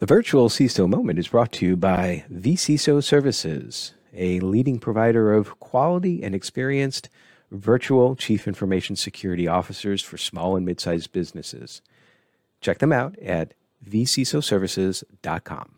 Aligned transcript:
The 0.00 0.06
virtual 0.06 0.48
CISO 0.48 0.88
moment 0.88 1.20
is 1.20 1.28
brought 1.28 1.52
to 1.52 1.66
you 1.66 1.76
by 1.76 2.24
vCISO 2.32 3.02
Services, 3.02 3.94
a 4.12 4.40
leading 4.40 4.80
provider 4.80 5.32
of 5.32 5.60
quality 5.60 6.20
and 6.24 6.34
experienced 6.34 7.08
virtual 7.52 8.16
chief 8.16 8.48
information 8.48 8.96
security 8.96 9.46
officers 9.46 10.02
for 10.02 10.18
small 10.18 10.56
and 10.56 10.66
mid-sized 10.66 11.12
businesses. 11.12 11.80
Check 12.60 12.78
them 12.78 12.92
out 12.92 13.16
at 13.20 13.54
vcisoservices.com. 13.88 15.76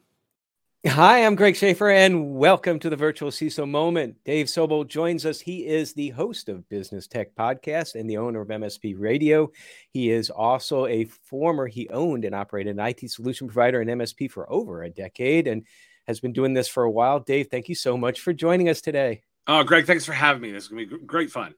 Hi, 0.89 1.25
I'm 1.25 1.35
Greg 1.35 1.57
Schaefer, 1.57 1.91
and 1.91 2.37
welcome 2.37 2.79
to 2.79 2.89
the 2.89 2.97
Virtual 2.97 3.31
CISO 3.31 3.69
Moment. 3.69 4.17
Dave 4.25 4.47
Sobel 4.47 4.87
joins 4.87 5.27
us. 5.27 5.41
He 5.41 5.67
is 5.67 5.93
the 5.93 6.11
host 6.11 6.49
of 6.49 6.69
Business 6.69 7.07
Tech 7.09 7.35
Podcast 7.35 7.97
and 7.97 8.09
the 8.09 8.19
owner 8.19 8.41
of 8.41 8.49
MSP 8.49 8.95
Radio. 8.97 9.51
He 9.91 10.11
is 10.11 10.31
also 10.31 10.87
a 10.87 11.05
former, 11.05 11.67
he 11.67 11.89
owned 11.89 12.25
and 12.25 12.35
operated 12.35 12.79
an 12.79 12.87
IT 12.87 13.11
solution 13.11 13.49
provider 13.49 13.81
and 13.81 13.91
MSP 13.91 14.31
for 14.31 14.51
over 14.51 14.85
a 14.85 14.91
decade 14.91 15.49
and 15.49 15.65
has 16.07 16.21
been 16.21 16.33
doing 16.33 16.55
this 16.55 16.69
for 16.69 16.85
a 16.85 16.91
while. 16.91 17.19
Dave, 17.19 17.49
thank 17.51 17.69
you 17.69 17.75
so 17.75 17.97
much 17.97 18.21
for 18.21 18.33
joining 18.33 18.69
us 18.69 18.81
today. 18.81 19.23
Oh, 19.49 19.65
Greg, 19.65 19.87
thanks 19.87 20.05
for 20.05 20.13
having 20.13 20.43
me. 20.43 20.53
This 20.53 20.65
is 20.65 20.69
going 20.69 20.89
to 20.89 20.99
be 20.99 21.05
great 21.05 21.31
fun. 21.31 21.55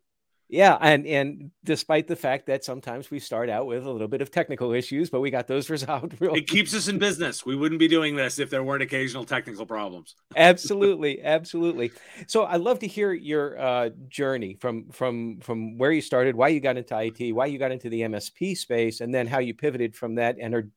Yeah, 0.51 0.79
and 0.81 1.07
and 1.07 1.51
despite 1.63 2.07
the 2.07 2.17
fact 2.17 2.47
that 2.47 2.65
sometimes 2.65 3.11
we 3.11 3.19
start 3.19 3.51
out 3.51 3.67
with 3.67 3.85
a 3.85 3.91
little 3.91 4.09
bit 4.09 4.23
of 4.23 4.31
technical 4.31 4.73
issues, 4.73 5.11
but 5.11 5.21
we 5.21 5.31
got 5.31 5.47
those 5.47 5.69
resolved. 5.71 6.19
Real 6.21 6.35
it 6.35 6.49
keeps 6.49 6.75
us 6.75 6.89
in 6.89 6.99
business. 6.99 7.45
We 7.45 7.55
wouldn't 7.55 7.79
be 7.79 7.89
doing 7.89 8.17
this 8.17 8.39
if 8.39 8.49
there 8.49 8.63
weren't 8.63 8.83
occasional 8.83 9.25
technical 9.25 9.67
problems. 9.67 10.15
absolutely, 10.37 11.23
absolutely. 11.23 11.93
So 12.27 12.47
I'd 12.47 12.63
love 12.63 12.79
to 12.79 12.87
hear 12.87 13.13
your 13.13 13.61
uh, 13.61 13.91
journey 14.09 14.57
from 14.59 14.89
from 14.91 15.41
from 15.41 15.77
where 15.77 15.93
you 15.93 16.01
started, 16.01 16.35
why 16.35 16.49
you 16.49 16.61
got 16.61 16.79
into 16.79 16.99
IT, 16.99 17.33
why 17.33 17.47
you 17.47 17.59
got 17.59 17.71
into 17.71 17.91
the 17.91 18.03
MSP 18.03 18.57
space, 18.57 19.01
and 19.03 19.13
then 19.15 19.27
how 19.27 19.41
you 19.41 19.55
pivoted 19.55 19.95
from 19.95 20.15
that 20.15 20.37
and 20.41 20.55
are 20.55 20.71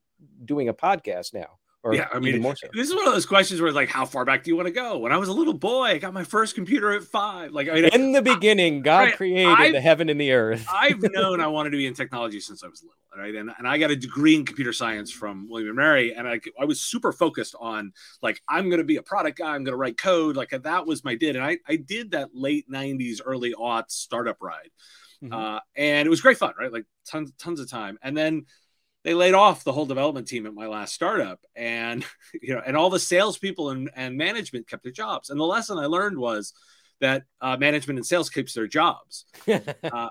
doing 0.43 0.67
a 0.67 0.73
podcast 0.73 1.33
now. 1.33 1.60
Or 1.83 1.95
yeah, 1.95 2.07
I 2.13 2.19
mean, 2.19 2.43
so. 2.43 2.67
this 2.73 2.89
is 2.89 2.95
one 2.95 3.07
of 3.07 3.13
those 3.13 3.25
questions 3.25 3.59
where, 3.59 3.67
it's 3.67 3.75
like, 3.75 3.89
how 3.89 4.05
far 4.05 4.23
back 4.23 4.43
do 4.43 4.51
you 4.51 4.55
want 4.55 4.67
to 4.67 4.73
go? 4.73 4.99
When 4.99 5.11
I 5.11 5.17
was 5.17 5.29
a 5.29 5.33
little 5.33 5.55
boy, 5.55 5.85
I 5.85 5.97
got 5.97 6.13
my 6.13 6.23
first 6.23 6.53
computer 6.53 6.91
at 6.91 7.03
five. 7.03 7.53
Like, 7.53 7.69
I 7.69 7.73
mean, 7.73 7.85
in 7.85 8.11
the 8.11 8.21
beginning, 8.21 8.83
God 8.83 8.99
right, 8.99 9.15
created 9.15 9.47
I've, 9.47 9.73
the 9.73 9.81
heaven 9.81 10.07
and 10.07 10.21
the 10.21 10.31
earth. 10.31 10.67
I've 10.71 11.01
known 11.01 11.41
I 11.41 11.47
wanted 11.47 11.71
to 11.71 11.77
be 11.77 11.87
in 11.87 11.95
technology 11.95 12.39
since 12.39 12.63
I 12.63 12.67
was 12.67 12.83
little, 12.83 12.95
right? 13.17 13.33
And, 13.33 13.51
and 13.57 13.67
I 13.67 13.79
got 13.79 13.89
a 13.89 13.95
degree 13.95 14.35
in 14.35 14.45
computer 14.45 14.73
science 14.73 15.11
from 15.11 15.49
William 15.49 15.69
and 15.69 15.77
Mary, 15.77 16.13
and 16.13 16.27
I, 16.27 16.39
I 16.59 16.65
was 16.65 16.81
super 16.81 17.11
focused 17.11 17.55
on 17.59 17.93
like 18.21 18.39
I'm 18.47 18.69
going 18.69 18.77
to 18.77 18.85
be 18.85 18.97
a 18.97 19.03
product 19.03 19.39
guy. 19.39 19.55
I'm 19.55 19.63
going 19.63 19.73
to 19.73 19.77
write 19.77 19.97
code. 19.97 20.35
Like 20.35 20.51
that 20.51 20.85
was 20.85 21.03
my 21.03 21.15
did, 21.15 21.35
and 21.35 21.43
I 21.43 21.57
I 21.67 21.77
did 21.77 22.11
that 22.11 22.29
late 22.35 22.69
'90s, 22.69 23.21
early 23.25 23.55
aughts 23.55 23.91
startup 23.93 24.37
ride, 24.39 24.69
mm-hmm. 25.23 25.33
uh, 25.33 25.59
and 25.75 26.05
it 26.05 26.09
was 26.11 26.21
great 26.21 26.37
fun, 26.37 26.53
right? 26.59 26.71
Like 26.71 26.85
tons 27.07 27.31
tons 27.39 27.59
of 27.59 27.67
time, 27.71 27.97
and 28.03 28.15
then 28.15 28.45
they 29.03 29.13
laid 29.13 29.33
off 29.33 29.63
the 29.63 29.71
whole 29.71 29.85
development 29.85 30.27
team 30.27 30.45
at 30.45 30.53
my 30.53 30.67
last 30.67 30.93
startup. 30.93 31.39
And 31.55 32.05
you 32.41 32.55
know 32.55 32.61
and 32.65 32.77
all 32.77 32.89
the 32.89 32.99
salespeople 32.99 33.69
and, 33.69 33.89
and 33.95 34.17
management 34.17 34.67
kept 34.67 34.83
their 34.83 34.91
jobs. 34.91 35.29
And 35.29 35.39
the 35.39 35.45
lesson 35.45 35.77
i 35.77 35.85
learned 35.85 36.17
was 36.17 36.53
that 36.99 37.23
uh, 37.41 37.57
management 37.57 37.97
and 37.97 38.05
sales 38.05 38.29
keeps 38.29 38.53
their 38.53 38.67
jobs. 38.67 39.25
Uh, 39.47 40.09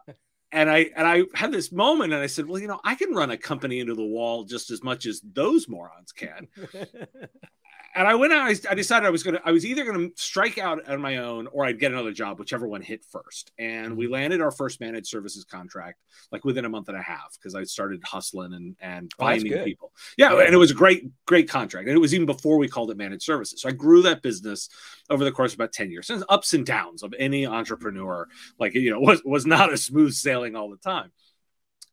and 0.53 0.69
i 0.69 0.91
and 0.97 1.07
i 1.07 1.23
had 1.35 1.53
this 1.53 1.71
moment 1.73 2.13
and 2.13 2.23
i 2.23 2.27
said 2.27 2.47
well 2.47 2.61
you 2.61 2.67
know 2.67 2.81
i 2.85 2.95
can 2.95 3.15
run 3.15 3.31
a 3.31 3.37
company 3.37 3.79
into 3.81 3.95
the 3.95 4.05
wall 4.05 4.45
just 4.45 4.71
as 4.71 4.83
much 4.83 5.07
as 5.07 5.21
those 5.33 5.69
morons 5.69 6.13
can 6.13 6.49
and 7.95 8.07
I 8.07 8.15
went 8.15 8.33
out. 8.33 8.49
I, 8.71 8.75
decided 8.75 9.07
I 9.07 9.11
was 9.11 9.23
gonna. 9.23 9.41
I 9.45 9.51
was 9.51 9.67
either 9.67 9.85
gonna 9.85 10.09
strike 10.15 10.59
out 10.59 10.89
on 10.89 11.01
my 11.01 11.17
own 11.17 11.49
or 11.49 11.65
I'd 11.65 11.81
get 11.81 11.93
another 11.93 12.13
job, 12.13 12.39
whichever 12.39 12.69
one 12.69 12.83
hit 12.83 13.05
first. 13.05 13.51
And 13.59 13.97
we 13.97 14.05
mm-hmm. 14.05 14.15
landed 14.15 14.41
our 14.41 14.53
first 14.53 14.81
managed 14.81 15.09
services 15.09 15.45
contract 15.45 15.99
like 16.31 16.45
within 16.45 16.65
a 16.65 16.69
month 16.69 16.89
and 16.89 16.97
a 16.97 17.03
half 17.03 17.37
because 17.39 17.55
I 17.55 17.65
started 17.65 18.03
hustling 18.05 18.53
and 18.53 18.77
and 18.81 19.13
oh, 19.19 19.25
finding 19.25 19.55
oh, 19.55 19.65
people. 19.65 19.93
Yeah, 20.17 20.39
and 20.39 20.55
it 20.55 20.59
was 20.59 20.71
a 20.71 20.75
great 20.75 21.11
great 21.27 21.49
contract, 21.49 21.89
and 21.89 21.97
it 21.97 22.01
was 22.01 22.15
even 22.15 22.27
before 22.27 22.59
we 22.59 22.69
called 22.69 22.91
it 22.93 22.97
managed 22.97 23.23
services. 23.23 23.61
So 23.61 23.69
I 23.69 23.73
grew 23.73 24.03
that 24.03 24.23
business 24.23 24.69
over 25.09 25.25
the 25.25 25.33
course 25.33 25.53
of 25.53 25.59
about 25.59 25.73
ten 25.73 25.91
years. 25.91 26.11
And 26.11 26.25
ups 26.29 26.55
and 26.55 26.65
downs 26.65 27.03
of 27.03 27.13
any 27.19 27.47
entrepreneur, 27.47 28.29
like 28.59 28.75
you 28.75 28.91
know, 28.91 29.01
was 29.01 29.21
was 29.25 29.47
not 29.47 29.73
a 29.73 29.77
smooth 29.77 30.13
sailing 30.13 30.55
all 30.55 30.71
the 30.71 30.77
time 30.77 31.11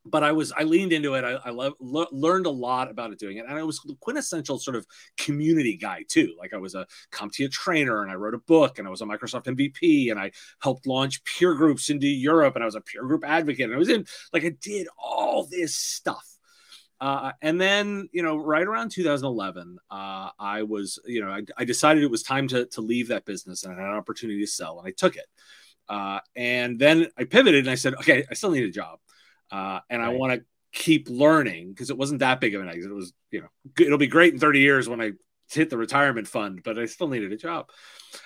but 0.10 0.24
I 0.24 0.32
was 0.32 0.52
I 0.52 0.64
leaned 0.64 0.94
into 0.94 1.14
it. 1.16 1.24
I, 1.24 1.34
I 1.46 1.50
love, 1.50 1.74
le- 1.80 2.08
learned 2.12 2.46
a 2.46 2.52
lot 2.52 2.90
about 2.90 3.12
it 3.12 3.20
doing 3.20 3.38
it, 3.38 3.46
and 3.48 3.58
I 3.58 3.64
was 3.64 3.80
the 3.80 3.96
quintessential 4.00 4.60
sort 4.60 4.76
of 4.76 4.86
community 5.18 5.78
guy 5.78 6.04
too. 6.08 6.36
Like 6.40 6.54
I 6.54 6.58
was 6.58 6.76
a 6.76 6.88
CompTIA 7.12 7.52
trainer, 7.52 8.02
and 8.02 8.12
I 8.12 8.16
wrote 8.16 8.34
a 8.34 8.40
book, 8.40 8.80
and 8.80 8.88
I 8.88 8.92
was 8.92 9.02
a 9.02 9.06
Microsoft 9.06 9.46
MVP, 9.46 10.12
and 10.12 10.20
I 10.20 10.32
helped 10.62 10.88
launch 10.88 11.24
peer 11.24 11.54
groups 11.56 11.90
into 11.90 12.08
Europe, 12.08 12.56
and 12.56 12.64
I 12.64 12.66
was 12.66 12.76
a 12.76 12.82
peer 12.82 13.04
group 13.04 13.24
advocate, 13.26 13.66
and 13.66 13.74
I 13.76 13.78
was 13.78 13.90
in 13.90 14.06
like 14.34 14.46
I 14.46 14.54
did 14.62 14.88
all 14.98 15.46
this 15.46 15.76
stuff. 15.76 16.26
Uh, 17.00 17.32
and 17.44 17.62
then, 17.62 18.10
you 18.12 18.24
know, 18.24 18.38
right 18.38 18.66
around 18.66 18.90
2011, 18.90 19.78
uh, 19.92 20.30
I 20.40 20.64
was, 20.64 20.98
you 21.06 21.22
know, 21.24 21.30
I, 21.30 21.44
I, 21.56 21.64
decided 21.64 22.02
it 22.02 22.10
was 22.10 22.24
time 22.24 22.48
to, 22.48 22.66
to 22.66 22.82
leave 22.82 23.10
that 23.10 23.24
business 23.24 23.64
and 23.64 23.72
I 23.72 23.76
had 23.80 23.92
an 23.92 23.96
opportunity 23.96 24.40
to 24.42 24.48
sell, 24.48 24.80
and 24.80 24.88
I 24.88 24.92
took 24.98 25.16
it. 25.16 25.28
Uh, 25.88 26.20
and 26.36 26.80
then 26.80 27.08
I 27.16 27.26
pivoted 27.26 27.66
and 27.66 27.70
I 27.70 27.76
said, 27.76 27.94
okay, 27.96 28.26
I 28.30 28.34
still 28.34 28.50
need 28.50 28.64
a 28.64 28.72
job 28.72 28.98
uh, 29.52 29.80
and 29.90 30.02
right. 30.02 30.10
I 30.10 30.14
want 30.14 30.34
to 30.34 30.46
keep 30.74 31.10
learning 31.10 31.70
because 31.70 31.90
it 31.90 31.98
wasn't 31.98 32.20
that 32.20 32.40
big 32.40 32.56
of 32.56 32.62
an 32.62 32.70
exit. 32.70 32.92
It 32.92 32.94
was, 32.94 33.14
you 33.32 33.42
know, 33.42 33.48
it'll 33.80 33.98
be 33.98 34.08
great 34.08 34.34
in 34.34 34.40
30 34.40 34.60
years 34.60 34.90
when 34.90 35.02
I 35.02 35.14
hit 35.50 35.70
the 35.70 35.78
retirement 35.78 36.28
fund, 36.28 36.62
but 36.64 36.78
I 36.78 36.86
still 36.86 37.08
needed 37.08 37.32
a 37.32 37.38
job. 37.38 37.70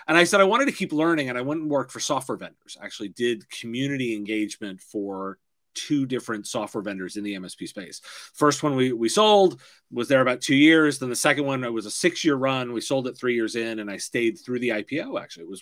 And 0.08 0.18
I 0.18 0.24
said 0.24 0.42
I 0.42 0.46
wanted 0.46 0.66
to 0.66 0.72
keep 0.72 0.92
learning, 0.92 1.30
and 1.30 1.38
I 1.38 1.42
went 1.42 1.62
and 1.62 1.70
worked 1.70 1.92
for 1.92 2.00
software 2.00 2.38
vendors. 2.38 2.78
I 2.82 2.86
actually, 2.86 3.10
did 3.10 3.50
community 3.50 4.16
engagement 4.16 4.82
for 4.82 5.38
two 5.74 6.06
different 6.06 6.48
software 6.48 6.82
vendors 6.82 7.18
in 7.18 7.24
the 7.24 7.36
MSP 7.36 7.68
space. 7.68 8.02
First 8.34 8.64
one 8.64 8.76
we 8.76 8.94
we 8.94 9.10
sold 9.10 9.60
was 9.92 10.08
there 10.08 10.22
about 10.22 10.42
two 10.42 10.56
years. 10.56 11.00
Then 11.00 11.10
the 11.10 11.16
second 11.16 11.46
one 11.46 11.64
it 11.64 11.74
was 11.74 11.86
a 11.86 11.92
six 11.92 12.24
year 12.24 12.36
run. 12.36 12.74
We 12.74 12.82
sold 12.82 13.08
it 13.08 13.18
three 13.18 13.36
years 13.36 13.56
in, 13.56 13.80
and 13.80 13.90
I 13.90 13.98
stayed 13.98 14.40
through 14.40 14.60
the 14.60 14.70
IPO. 14.70 15.22
Actually, 15.22 15.44
it 15.44 15.50
was 15.50 15.62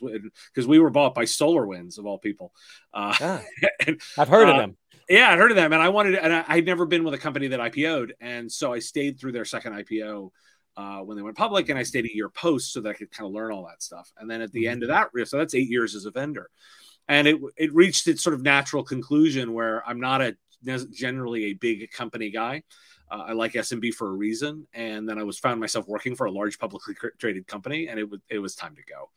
because 0.53 0.67
we 0.67 0.79
were 0.79 0.89
bought 0.89 1.15
by 1.15 1.23
SolarWinds 1.23 1.97
of 1.97 2.05
all 2.05 2.17
people. 2.17 2.53
Uh, 2.93 3.15
ah, 3.19 3.41
and, 3.87 4.01
I've 4.17 4.29
heard 4.29 4.47
uh, 4.47 4.51
of 4.51 4.57
them. 4.57 4.77
Yeah, 5.09 5.31
I 5.31 5.37
heard 5.37 5.49
of 5.49 5.57
them, 5.57 5.73
and 5.73 5.81
I 5.81 5.89
wanted, 5.89 6.15
and 6.15 6.31
I, 6.31 6.55
would 6.55 6.67
never 6.67 6.85
been 6.85 7.03
with 7.03 7.15
a 7.15 7.17
company 7.17 7.47
that 7.47 7.59
IPO'd, 7.59 8.13
and 8.21 8.51
so 8.51 8.71
I 8.71 8.77
stayed 8.77 9.19
through 9.19 9.31
their 9.31 9.45
second 9.45 9.73
IPO 9.73 10.29
uh, 10.77 10.99
when 10.99 11.17
they 11.17 11.23
went 11.23 11.35
public, 11.35 11.69
and 11.69 11.79
I 11.79 11.83
stayed 11.83 12.05
a 12.05 12.15
year 12.15 12.29
post 12.29 12.71
so 12.71 12.79
that 12.81 12.89
I 12.89 12.93
could 12.93 13.09
kind 13.09 13.25
of 13.25 13.33
learn 13.33 13.51
all 13.51 13.65
that 13.65 13.81
stuff. 13.81 14.11
And 14.17 14.29
then 14.29 14.41
at 14.41 14.51
the 14.51 14.67
end 14.67 14.83
of 14.83 14.89
mm-hmm. 14.89 15.17
that, 15.17 15.27
so 15.27 15.37
that's 15.37 15.55
eight 15.55 15.67
years 15.67 15.95
as 15.95 16.05
a 16.05 16.11
vendor, 16.11 16.51
and 17.09 17.27
it 17.27 17.41
it 17.57 17.73
reached 17.73 18.07
its 18.07 18.23
sort 18.23 18.33
of 18.33 18.41
natural 18.41 18.83
conclusion 18.83 19.51
where 19.51 19.85
I'm 19.85 19.99
not 19.99 20.21
a 20.21 20.37
generally 20.91 21.45
a 21.45 21.53
big 21.53 21.91
company 21.91 22.29
guy. 22.29 22.63
Uh, 23.11 23.23
I 23.27 23.33
like 23.33 23.53
SMB 23.53 23.93
for 23.95 24.07
a 24.07 24.13
reason, 24.13 24.67
and 24.73 25.09
then 25.09 25.19
I 25.19 25.23
was 25.23 25.39
found 25.39 25.59
myself 25.59 25.87
working 25.87 26.15
for 26.15 26.27
a 26.27 26.31
large 26.31 26.59
publicly 26.59 26.95
traded 27.17 27.47
company, 27.47 27.89
and 27.89 27.99
it 27.99 28.09
was 28.09 28.21
it 28.29 28.39
was 28.39 28.55
time 28.55 28.75
to 28.75 28.83
go 28.83 29.09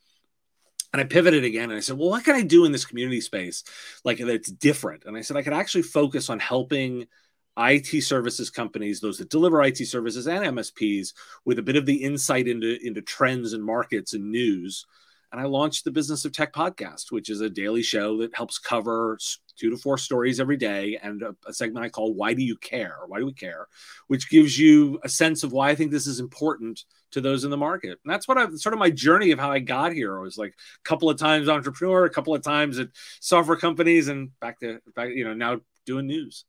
and 0.93 1.01
I 1.01 1.05
pivoted 1.05 1.43
again 1.43 1.71
and 1.71 1.73
I 1.73 1.79
said, 1.79 1.97
well, 1.97 2.09
what 2.09 2.23
can 2.23 2.35
I 2.35 2.43
do 2.43 2.65
in 2.65 2.71
this 2.71 2.85
community 2.85 3.19
space 3.19 3.63
like 4.03 4.19
that's 4.19 4.51
different? 4.51 5.03
And 5.05 5.17
I 5.17 5.21
said, 5.21 5.35
I 5.35 5.41
could 5.41 5.53
actually 5.53 5.81
focus 5.81 6.29
on 6.29 6.39
helping 6.39 7.07
IT 7.57 8.03
services 8.03 8.49
companies, 8.49 8.99
those 8.99 9.17
that 9.17 9.29
deliver 9.29 9.61
IT 9.63 9.77
services 9.87 10.27
and 10.27 10.45
MSPs 10.55 11.13
with 11.45 11.59
a 11.59 11.63
bit 11.63 11.75
of 11.75 11.85
the 11.85 11.95
insight 11.95 12.47
into, 12.47 12.77
into 12.85 13.01
trends 13.01 13.53
and 13.53 13.63
markets 13.63 14.13
and 14.13 14.31
news. 14.31 14.85
And 15.33 15.41
I 15.41 15.45
launched 15.45 15.83
the 15.83 15.91
Business 15.91 16.25
of 16.25 16.31
Tech 16.31 16.53
podcast, 16.53 17.11
which 17.11 17.27
is 17.27 17.41
a 17.41 17.49
daily 17.49 17.81
show 17.81 18.19
that 18.19 18.35
helps 18.35 18.59
cover 18.59 19.17
two 19.57 19.71
to 19.71 19.77
four 19.77 19.97
stories 19.97 20.39
every 20.39 20.57
day 20.57 20.99
and 21.01 21.23
a, 21.23 21.35
a 21.47 21.53
segment 21.53 21.83
I 21.83 21.89
call 21.89 22.13
Why 22.13 22.35
Do 22.35 22.43
You 22.43 22.55
Care? 22.55 22.99
Why 23.07 23.17
Do 23.17 23.25
We 23.25 23.33
Care? 23.33 23.67
Which 24.05 24.29
gives 24.29 24.59
you 24.59 24.99
a 25.03 25.09
sense 25.09 25.43
of 25.43 25.51
why 25.51 25.69
I 25.69 25.75
think 25.75 25.89
this 25.89 26.05
is 26.05 26.19
important 26.19 26.85
to 27.13 27.21
those 27.21 27.45
in 27.45 27.49
the 27.49 27.57
market. 27.57 27.99
And 28.03 28.13
that's 28.13 28.27
what 28.27 28.37
I've 28.37 28.55
sort 28.59 28.73
of 28.73 28.79
my 28.79 28.91
journey 28.91 29.31
of 29.31 29.39
how 29.39 29.51
I 29.51 29.57
got 29.57 29.91
here. 29.91 30.19
Was 30.19 30.37
like 30.37 30.51
a 30.53 30.87
couple 30.87 31.09
of 31.09 31.17
times 31.17 31.49
entrepreneur, 31.49 32.05
a 32.05 32.11
couple 32.11 32.35
of 32.35 32.43
times 32.43 32.77
at 32.77 32.89
software 33.19 33.57
companies, 33.57 34.09
and 34.09 34.29
back 34.39 34.59
to 34.59 34.81
back, 34.95 35.09
you 35.09 35.23
know, 35.23 35.33
now 35.33 35.61
doing 35.87 36.05
news. 36.05 36.45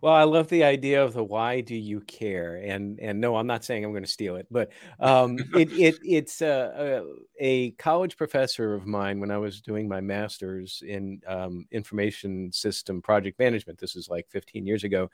Well, 0.00 0.12
I 0.12 0.24
love 0.24 0.48
the 0.48 0.64
idea 0.64 1.02
of 1.02 1.14
the 1.14 1.24
why 1.24 1.60
do 1.60 1.74
you 1.74 2.00
care? 2.00 2.56
And 2.56 2.98
and 3.00 3.20
no, 3.20 3.36
I'm 3.36 3.46
not 3.46 3.64
saying 3.64 3.84
I'm 3.84 3.92
going 3.92 4.04
to 4.04 4.10
steal 4.10 4.36
it, 4.36 4.46
but 4.50 4.70
um, 5.00 5.38
it, 5.54 5.72
it 5.72 5.98
it's 6.02 6.42
a, 6.42 7.04
a, 7.40 7.70
college 7.72 8.16
professor 8.16 8.74
of 8.74 8.86
mine 8.86 9.20
when 9.20 9.30
I 9.30 9.38
was 9.38 9.60
doing 9.60 9.88
my 9.88 10.00
master's 10.00 10.82
in 10.86 11.20
um, 11.26 11.66
information 11.70 12.52
system 12.52 13.02
project 13.02 13.38
management. 13.38 13.78
This 13.78 13.96
is 13.96 14.08
like 14.08 14.26
15 14.30 14.66
years 14.66 14.84
ago. 14.84 15.10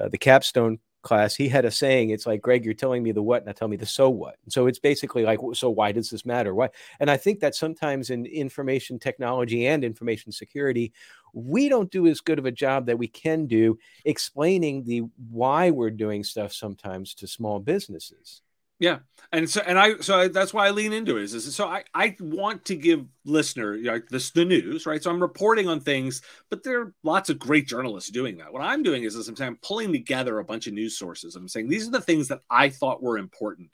Uh, 0.00 0.08
the 0.08 0.18
capstone 0.18 0.78
class, 1.02 1.34
he 1.34 1.48
had 1.48 1.64
a 1.64 1.70
saying. 1.70 2.10
It's 2.10 2.26
like, 2.26 2.42
Greg, 2.42 2.64
you're 2.64 2.74
telling 2.74 3.02
me 3.02 3.12
the 3.12 3.22
what, 3.22 3.46
now 3.46 3.52
tell 3.52 3.68
me 3.68 3.76
the 3.76 3.86
so 3.86 4.10
what. 4.10 4.36
so 4.48 4.66
it's 4.66 4.78
basically 4.78 5.24
like, 5.24 5.38
so 5.54 5.70
why 5.70 5.92
does 5.92 6.10
this 6.10 6.26
matter? 6.26 6.54
Why? 6.54 6.68
And 7.00 7.10
I 7.10 7.16
think 7.16 7.40
that 7.40 7.54
sometimes 7.54 8.10
in 8.10 8.26
information 8.26 8.98
technology 8.98 9.66
and 9.66 9.84
information 9.84 10.32
security, 10.32 10.92
we 11.32 11.68
don't 11.68 11.90
do 11.90 12.06
as 12.06 12.20
good 12.20 12.38
of 12.38 12.46
a 12.46 12.52
job 12.52 12.86
that 12.86 12.98
we 12.98 13.08
can 13.08 13.46
do 13.46 13.78
explaining 14.04 14.84
the 14.84 15.02
why 15.30 15.70
we're 15.70 15.90
doing 15.90 16.24
stuff 16.24 16.52
sometimes 16.52 17.14
to 17.14 17.26
small 17.26 17.60
businesses. 17.60 18.42
Yeah, 18.80 18.98
and 19.32 19.50
so 19.50 19.60
and 19.66 19.76
I 19.76 19.96
so 19.98 20.20
I, 20.20 20.28
that's 20.28 20.54
why 20.54 20.68
I 20.68 20.70
lean 20.70 20.92
into 20.92 21.16
it. 21.16 21.24
Is, 21.24 21.34
is 21.34 21.54
so 21.54 21.66
I 21.66 21.82
I 21.94 22.16
want 22.20 22.64
to 22.66 22.76
give 22.76 23.04
listener 23.24 23.76
like 23.76 24.08
this 24.08 24.30
the 24.30 24.44
news 24.44 24.86
right. 24.86 25.02
So 25.02 25.10
I'm 25.10 25.20
reporting 25.20 25.68
on 25.68 25.80
things, 25.80 26.22
but 26.48 26.62
there 26.62 26.80
are 26.82 26.94
lots 27.02 27.28
of 27.28 27.40
great 27.40 27.66
journalists 27.66 28.10
doing 28.10 28.38
that. 28.38 28.52
What 28.52 28.62
I'm 28.62 28.84
doing 28.84 29.02
is, 29.02 29.16
is 29.16 29.26
I'm 29.28 29.34
saying 29.34 29.48
I'm 29.48 29.58
pulling 29.62 29.92
together 29.92 30.38
a 30.38 30.44
bunch 30.44 30.68
of 30.68 30.74
news 30.74 30.96
sources. 30.96 31.34
I'm 31.34 31.48
saying 31.48 31.68
these 31.68 31.88
are 31.88 31.90
the 31.90 32.00
things 32.00 32.28
that 32.28 32.42
I 32.48 32.68
thought 32.68 33.02
were 33.02 33.18
important, 33.18 33.70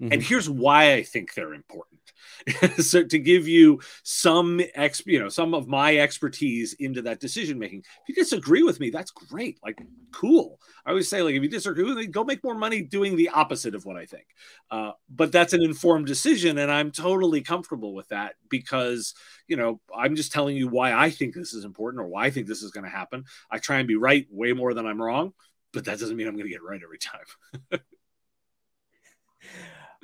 mm-hmm. 0.00 0.12
and 0.12 0.22
here's 0.22 0.48
why 0.48 0.94
I 0.94 1.02
think 1.02 1.34
they're 1.34 1.54
important. 1.54 2.00
so 2.78 3.04
to 3.04 3.18
give 3.18 3.46
you 3.46 3.80
some 4.02 4.60
ex, 4.74 5.02
you 5.06 5.18
know, 5.18 5.28
some 5.28 5.54
of 5.54 5.68
my 5.68 5.96
expertise 5.96 6.74
into 6.74 7.02
that 7.02 7.20
decision 7.20 7.58
making. 7.58 7.80
If 7.80 8.08
you 8.08 8.14
disagree 8.14 8.62
with 8.62 8.80
me, 8.80 8.90
that's 8.90 9.10
great. 9.10 9.58
Like, 9.62 9.80
cool. 10.12 10.58
I 10.84 10.90
always 10.90 11.08
say, 11.08 11.22
like, 11.22 11.34
if 11.34 11.42
you 11.42 11.48
disagree 11.48 11.84
with 11.84 11.96
me, 11.96 12.06
go 12.06 12.24
make 12.24 12.42
more 12.42 12.54
money 12.54 12.82
doing 12.82 13.16
the 13.16 13.30
opposite 13.30 13.74
of 13.74 13.84
what 13.84 13.96
I 13.96 14.06
think. 14.06 14.26
Uh, 14.70 14.92
but 15.08 15.32
that's 15.32 15.52
an 15.52 15.62
informed 15.62 16.06
decision, 16.06 16.58
and 16.58 16.70
I'm 16.70 16.90
totally 16.90 17.42
comfortable 17.42 17.94
with 17.94 18.08
that 18.08 18.34
because 18.48 19.14
you 19.46 19.56
know 19.56 19.80
I'm 19.94 20.16
just 20.16 20.32
telling 20.32 20.56
you 20.56 20.68
why 20.68 20.92
I 20.92 21.10
think 21.10 21.34
this 21.34 21.52
is 21.52 21.64
important 21.64 22.02
or 22.02 22.06
why 22.08 22.26
I 22.26 22.30
think 22.30 22.46
this 22.46 22.62
is 22.62 22.70
going 22.70 22.84
to 22.84 22.90
happen. 22.90 23.24
I 23.50 23.58
try 23.58 23.78
and 23.78 23.88
be 23.88 23.96
right 23.96 24.26
way 24.30 24.52
more 24.52 24.74
than 24.74 24.86
I'm 24.86 25.00
wrong, 25.00 25.32
but 25.72 25.84
that 25.84 25.98
doesn't 25.98 26.16
mean 26.16 26.26
I'm 26.26 26.34
going 26.34 26.46
to 26.46 26.52
get 26.52 26.62
right 26.62 26.80
every 26.82 26.98
time. 26.98 27.80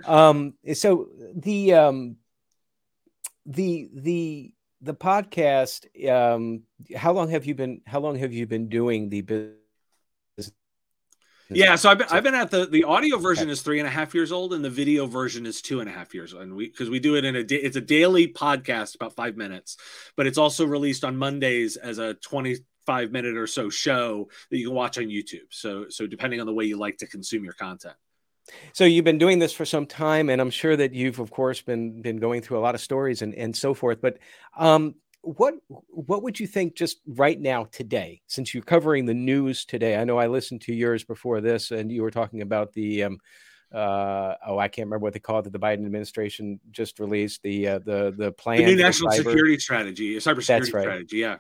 um 0.04 0.54
so 0.74 1.08
the 1.34 1.72
um 1.74 2.16
the 3.46 3.88
the 3.94 4.52
the 4.82 4.94
podcast 4.94 5.86
um 6.10 6.62
how 6.94 7.12
long 7.12 7.30
have 7.30 7.46
you 7.46 7.54
been 7.54 7.80
how 7.86 8.00
long 8.00 8.16
have 8.16 8.32
you 8.32 8.46
been 8.46 8.68
doing 8.68 9.08
the 9.08 9.22
business? 9.22 10.52
Yeah 11.48 11.76
so 11.76 11.90
i've 11.90 11.98
been, 11.98 12.08
I've 12.10 12.24
been 12.24 12.34
at 12.34 12.50
the 12.50 12.66
the 12.66 12.84
audio 12.84 13.18
version 13.18 13.48
is 13.48 13.62
three 13.62 13.78
and 13.78 13.86
a 13.86 13.90
half 13.90 14.14
years 14.14 14.32
old 14.32 14.52
and 14.52 14.64
the 14.64 14.70
video 14.70 15.06
version 15.06 15.46
is 15.46 15.62
two 15.62 15.80
and 15.80 15.88
a 15.88 15.92
half 15.92 16.12
years 16.12 16.34
old. 16.34 16.42
and 16.42 16.56
we 16.56 16.68
because 16.68 16.90
we 16.90 16.98
do 16.98 17.16
it 17.16 17.24
in 17.24 17.36
a 17.36 17.44
day 17.44 17.56
it's 17.56 17.76
a 17.76 17.80
daily 17.80 18.28
podcast 18.28 18.96
about 18.96 19.14
five 19.14 19.36
minutes 19.36 19.76
but 20.16 20.26
it's 20.26 20.38
also 20.38 20.66
released 20.66 21.04
on 21.04 21.16
mondays 21.16 21.76
as 21.76 21.98
a 21.98 22.14
25 22.14 23.12
minute 23.12 23.36
or 23.36 23.46
so 23.46 23.70
show 23.70 24.28
that 24.50 24.58
you 24.58 24.66
can 24.66 24.74
watch 24.76 24.98
on 24.98 25.04
youtube. 25.04 25.46
So 25.50 25.88
so 25.88 26.06
depending 26.06 26.40
on 26.40 26.46
the 26.46 26.54
way 26.54 26.64
you 26.64 26.76
like 26.76 26.98
to 26.98 27.06
consume 27.06 27.44
your 27.44 27.54
content 27.54 27.96
so 28.72 28.84
you've 28.84 29.04
been 29.04 29.18
doing 29.18 29.38
this 29.38 29.52
for 29.52 29.64
some 29.64 29.86
time, 29.86 30.30
and 30.30 30.40
I'm 30.40 30.50
sure 30.50 30.76
that 30.76 30.94
you've, 30.94 31.18
of 31.18 31.30
course, 31.30 31.62
been 31.62 32.02
been 32.02 32.18
going 32.18 32.42
through 32.42 32.58
a 32.58 32.60
lot 32.60 32.74
of 32.74 32.80
stories 32.80 33.22
and 33.22 33.34
and 33.34 33.54
so 33.56 33.74
forth. 33.74 34.00
But 34.00 34.18
um, 34.56 34.94
what 35.22 35.54
what 35.68 36.22
would 36.22 36.38
you 36.38 36.46
think 36.46 36.76
just 36.76 37.00
right 37.06 37.40
now 37.40 37.64
today, 37.64 38.22
since 38.26 38.54
you're 38.54 38.62
covering 38.62 39.06
the 39.06 39.14
news 39.14 39.64
today? 39.64 39.96
I 39.96 40.04
know 40.04 40.18
I 40.18 40.28
listened 40.28 40.62
to 40.62 40.74
yours 40.74 41.04
before 41.04 41.40
this, 41.40 41.70
and 41.70 41.90
you 41.90 42.02
were 42.02 42.10
talking 42.10 42.42
about 42.42 42.72
the 42.72 43.04
um, 43.04 43.18
uh, 43.74 44.34
oh, 44.46 44.58
I 44.58 44.68
can't 44.68 44.86
remember 44.86 45.04
what 45.04 45.12
they 45.12 45.18
called 45.18 45.46
it 45.46 45.52
that 45.52 45.58
the 45.58 45.64
Biden 45.64 45.84
administration 45.84 46.60
just 46.70 47.00
released 47.00 47.42
the 47.42 47.68
uh, 47.68 47.78
the 47.80 48.14
the 48.16 48.32
plan, 48.32 48.58
the 48.58 48.66
new 48.66 48.76
national 48.76 49.10
cyber. 49.10 49.24
security 49.24 49.58
strategy, 49.58 50.16
cybersecurity 50.16 50.72
right. 50.72 50.82
strategy. 50.82 51.16
Yeah, 51.18 51.38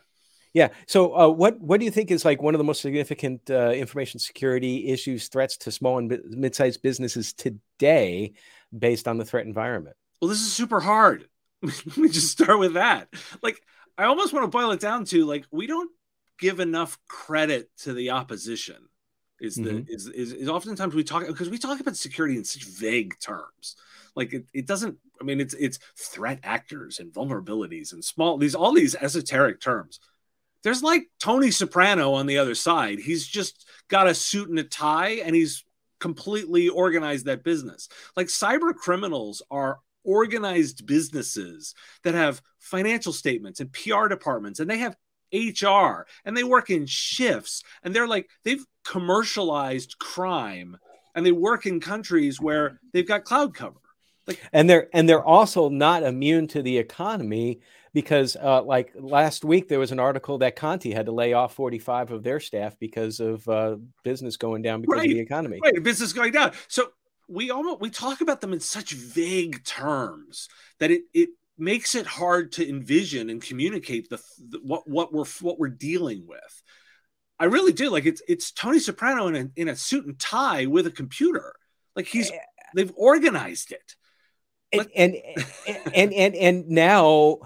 yeah. 0.52 0.68
So, 0.86 1.16
uh, 1.16 1.28
what 1.28 1.60
what 1.60 1.80
do 1.80 1.84
you 1.84 1.90
think 1.90 2.10
is 2.10 2.24
like 2.24 2.42
one 2.42 2.54
of 2.54 2.58
the 2.58 2.64
most 2.64 2.80
significant 2.80 3.50
uh, 3.50 3.70
information 3.70 4.20
security 4.20 4.88
issues, 4.88 5.28
threats 5.28 5.56
to 5.58 5.70
small 5.70 5.98
and 5.98 6.18
mid-sized 6.30 6.82
businesses 6.82 7.32
today, 7.32 8.32
based 8.76 9.06
on 9.06 9.18
the 9.18 9.24
threat 9.24 9.46
environment? 9.46 9.96
Well, 10.20 10.28
this 10.28 10.40
is 10.40 10.52
super 10.52 10.80
hard. 10.80 11.28
Let 11.62 11.96
me 11.96 12.08
just 12.08 12.30
start 12.30 12.58
with 12.58 12.74
that. 12.74 13.08
Like, 13.42 13.60
I 13.98 14.04
almost 14.04 14.32
want 14.32 14.44
to 14.44 14.48
boil 14.48 14.70
it 14.72 14.80
down 14.80 15.04
to 15.06 15.24
like 15.24 15.46
we 15.50 15.66
don't 15.66 15.90
give 16.38 16.60
enough 16.60 16.98
credit 17.08 17.70
to 17.78 17.92
the 17.92 18.10
opposition. 18.10 18.76
Is 19.38 19.56
the 19.56 19.70
mm-hmm. 19.70 19.92
is, 19.92 20.06
is 20.06 20.32
is 20.32 20.48
oftentimes 20.48 20.94
we 20.94 21.04
talk 21.04 21.26
because 21.26 21.50
we 21.50 21.58
talk 21.58 21.78
about 21.78 21.96
security 21.96 22.36
in 22.36 22.44
such 22.44 22.64
vague 22.64 23.18
terms. 23.20 23.76
Like 24.14 24.32
it, 24.32 24.46
it 24.54 24.66
doesn't. 24.66 24.96
I 25.20 25.24
mean, 25.24 25.40
it's 25.40 25.52
it's 25.52 25.78
threat 25.98 26.40
actors 26.42 26.98
and 26.98 27.12
vulnerabilities 27.12 27.92
and 27.92 28.02
small 28.02 28.38
these 28.38 28.54
all 28.54 28.72
these 28.72 28.94
esoteric 28.94 29.60
terms 29.60 30.00
there's 30.66 30.82
like 30.82 31.08
Tony 31.20 31.52
Soprano 31.52 32.14
on 32.14 32.26
the 32.26 32.38
other 32.38 32.56
side. 32.56 32.98
He's 32.98 33.24
just 33.24 33.68
got 33.86 34.08
a 34.08 34.14
suit 34.14 34.48
and 34.48 34.58
a 34.58 34.64
tie 34.64 35.20
and 35.24 35.32
he's 35.32 35.64
completely 36.00 36.68
organized 36.68 37.26
that 37.26 37.44
business. 37.44 37.88
Like 38.16 38.26
cyber 38.26 38.74
criminals 38.74 39.42
are 39.48 39.78
organized 40.02 40.84
businesses 40.84 41.72
that 42.02 42.14
have 42.14 42.42
financial 42.58 43.12
statements 43.12 43.60
and 43.60 43.72
PR 43.72 44.08
departments 44.08 44.58
and 44.58 44.68
they 44.68 44.78
have 44.78 44.96
HR 45.32 46.04
and 46.24 46.36
they 46.36 46.42
work 46.42 46.68
in 46.68 46.84
shifts 46.84 47.62
and 47.84 47.94
they're 47.94 48.08
like 48.08 48.28
they've 48.42 48.66
commercialized 48.84 50.00
crime 50.00 50.76
and 51.14 51.24
they 51.24 51.30
work 51.30 51.66
in 51.66 51.78
countries 51.78 52.40
where 52.40 52.80
they've 52.92 53.06
got 53.06 53.22
cloud 53.22 53.54
cover. 53.54 53.78
Like, 54.26 54.42
and 54.52 54.68
they're 54.68 54.88
and 54.92 55.08
they're 55.08 55.24
also 55.24 55.68
not 55.68 56.02
immune 56.02 56.48
to 56.48 56.60
the 56.60 56.78
economy 56.78 57.60
because 57.96 58.36
uh, 58.36 58.62
like 58.62 58.92
last 58.94 59.42
week 59.42 59.68
there 59.68 59.78
was 59.78 59.90
an 59.90 59.98
article 59.98 60.36
that 60.36 60.54
Conti 60.54 60.92
had 60.92 61.06
to 61.06 61.12
lay 61.12 61.32
off 61.32 61.54
45 61.54 62.10
of 62.10 62.22
their 62.22 62.40
staff 62.40 62.78
because 62.78 63.20
of 63.20 63.48
uh, 63.48 63.76
business 64.04 64.36
going 64.36 64.60
down 64.60 64.82
because 64.82 64.98
right, 64.98 65.08
of 65.08 65.14
the 65.14 65.20
economy. 65.20 65.60
Right, 65.64 65.82
business 65.82 66.12
going 66.12 66.30
down. 66.30 66.52
So 66.68 66.88
we 67.26 67.50
almost 67.50 67.80
we 67.80 67.88
talk 67.88 68.20
about 68.20 68.42
them 68.42 68.52
in 68.52 68.60
such 68.60 68.92
vague 68.92 69.64
terms 69.64 70.50
that 70.78 70.90
it 70.90 71.04
it 71.14 71.30
makes 71.56 71.94
it 71.94 72.04
hard 72.04 72.52
to 72.52 72.68
envision 72.68 73.30
and 73.30 73.40
communicate 73.40 74.10
the, 74.10 74.18
the 74.46 74.58
what 74.62 74.86
what 74.86 75.14
we're 75.14 75.24
what 75.40 75.58
we're 75.58 75.68
dealing 75.68 76.26
with. 76.26 76.62
I 77.40 77.46
really 77.46 77.72
do 77.72 77.88
like 77.88 78.04
it's 78.04 78.20
it's 78.28 78.50
Tony 78.52 78.78
Soprano 78.78 79.28
in 79.28 79.36
a, 79.36 79.48
in 79.56 79.68
a 79.68 79.74
suit 79.74 80.04
and 80.04 80.18
tie 80.18 80.66
with 80.66 80.86
a 80.86 80.90
computer. 80.90 81.54
Like 81.94 82.08
he's 82.08 82.30
eh, 82.30 82.36
they've 82.74 82.92
organized 82.94 83.72
it. 83.72 83.96
And, 84.70 84.90
and, 84.94 85.16
and 85.66 85.94
and 85.94 86.12
and 86.12 86.34
and 86.34 86.68
now 86.68 87.38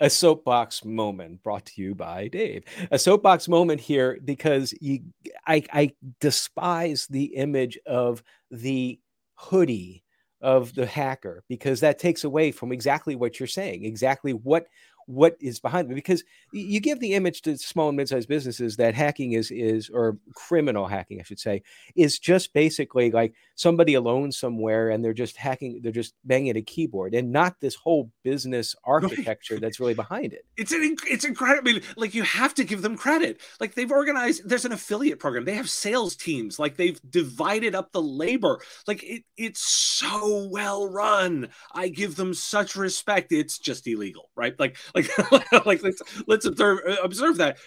a 0.00 0.10
soapbox 0.10 0.84
moment 0.84 1.42
brought 1.42 1.66
to 1.66 1.82
you 1.82 1.94
by 1.94 2.28
Dave. 2.28 2.64
A 2.90 2.98
soapbox 2.98 3.48
moment 3.48 3.80
here 3.80 4.18
because 4.24 4.74
you, 4.80 5.00
I, 5.46 5.64
I 5.72 5.92
despise 6.20 7.06
the 7.08 7.24
image 7.24 7.78
of 7.86 8.22
the 8.50 9.00
hoodie 9.34 10.04
of 10.40 10.74
the 10.74 10.86
hacker 10.86 11.42
because 11.48 11.80
that 11.80 11.98
takes 11.98 12.24
away 12.24 12.52
from 12.52 12.72
exactly 12.72 13.16
what 13.16 13.40
you're 13.40 13.46
saying, 13.46 13.84
exactly 13.84 14.32
what 14.32 14.66
what 15.06 15.36
is 15.40 15.58
behind 15.58 15.90
it 15.90 15.94
because 15.94 16.24
you 16.52 16.80
give 16.80 17.00
the 17.00 17.14
image 17.14 17.42
to 17.42 17.56
small 17.56 17.88
and 17.88 17.96
mid-sized 17.96 18.28
businesses 18.28 18.76
that 18.76 18.94
hacking 18.94 19.32
is 19.32 19.50
is 19.50 19.88
or 19.88 20.18
criminal 20.34 20.86
hacking 20.86 21.20
i 21.20 21.22
should 21.22 21.40
say 21.40 21.62
is 21.94 22.18
just 22.18 22.52
basically 22.52 23.10
like 23.10 23.34
somebody 23.54 23.94
alone 23.94 24.30
somewhere 24.30 24.90
and 24.90 25.04
they're 25.04 25.12
just 25.12 25.36
hacking 25.36 25.80
they're 25.82 25.92
just 25.92 26.14
banging 26.24 26.56
a 26.56 26.62
keyboard 26.62 27.14
and 27.14 27.32
not 27.32 27.60
this 27.60 27.74
whole 27.74 28.10
business 28.22 28.74
architecture 28.84 29.58
that's 29.58 29.80
really 29.80 29.94
behind 29.94 30.32
it. 30.32 30.44
It's 30.56 30.72
an 30.72 30.96
it's 31.08 31.24
incredible 31.24 31.70
I 31.70 31.72
mean, 31.74 31.82
like 31.96 32.14
you 32.14 32.22
have 32.22 32.54
to 32.54 32.64
give 32.64 32.82
them 32.82 32.96
credit. 32.96 33.40
Like 33.60 33.74
they've 33.74 33.90
organized 33.90 34.48
there's 34.48 34.64
an 34.64 34.72
affiliate 34.72 35.18
program. 35.18 35.44
They 35.44 35.54
have 35.54 35.70
sales 35.70 36.16
teams. 36.16 36.58
Like 36.58 36.76
they've 36.76 37.00
divided 37.08 37.74
up 37.74 37.92
the 37.92 38.02
labor. 38.02 38.60
Like 38.86 39.02
it, 39.02 39.22
it's 39.36 39.60
so 39.60 40.48
well 40.50 40.88
run. 40.88 41.48
I 41.72 41.88
give 41.88 42.16
them 42.16 42.34
such 42.34 42.76
respect. 42.76 43.32
It's 43.32 43.58
just 43.58 43.86
illegal 43.86 44.30
right? 44.36 44.58
Like 44.60 44.76
like 44.96 45.66
like 45.66 45.82
let's 45.82 46.02
let's 46.26 46.46
observe 46.46 46.80
uh, 46.88 46.96
observe 47.02 47.36
that. 47.36 47.58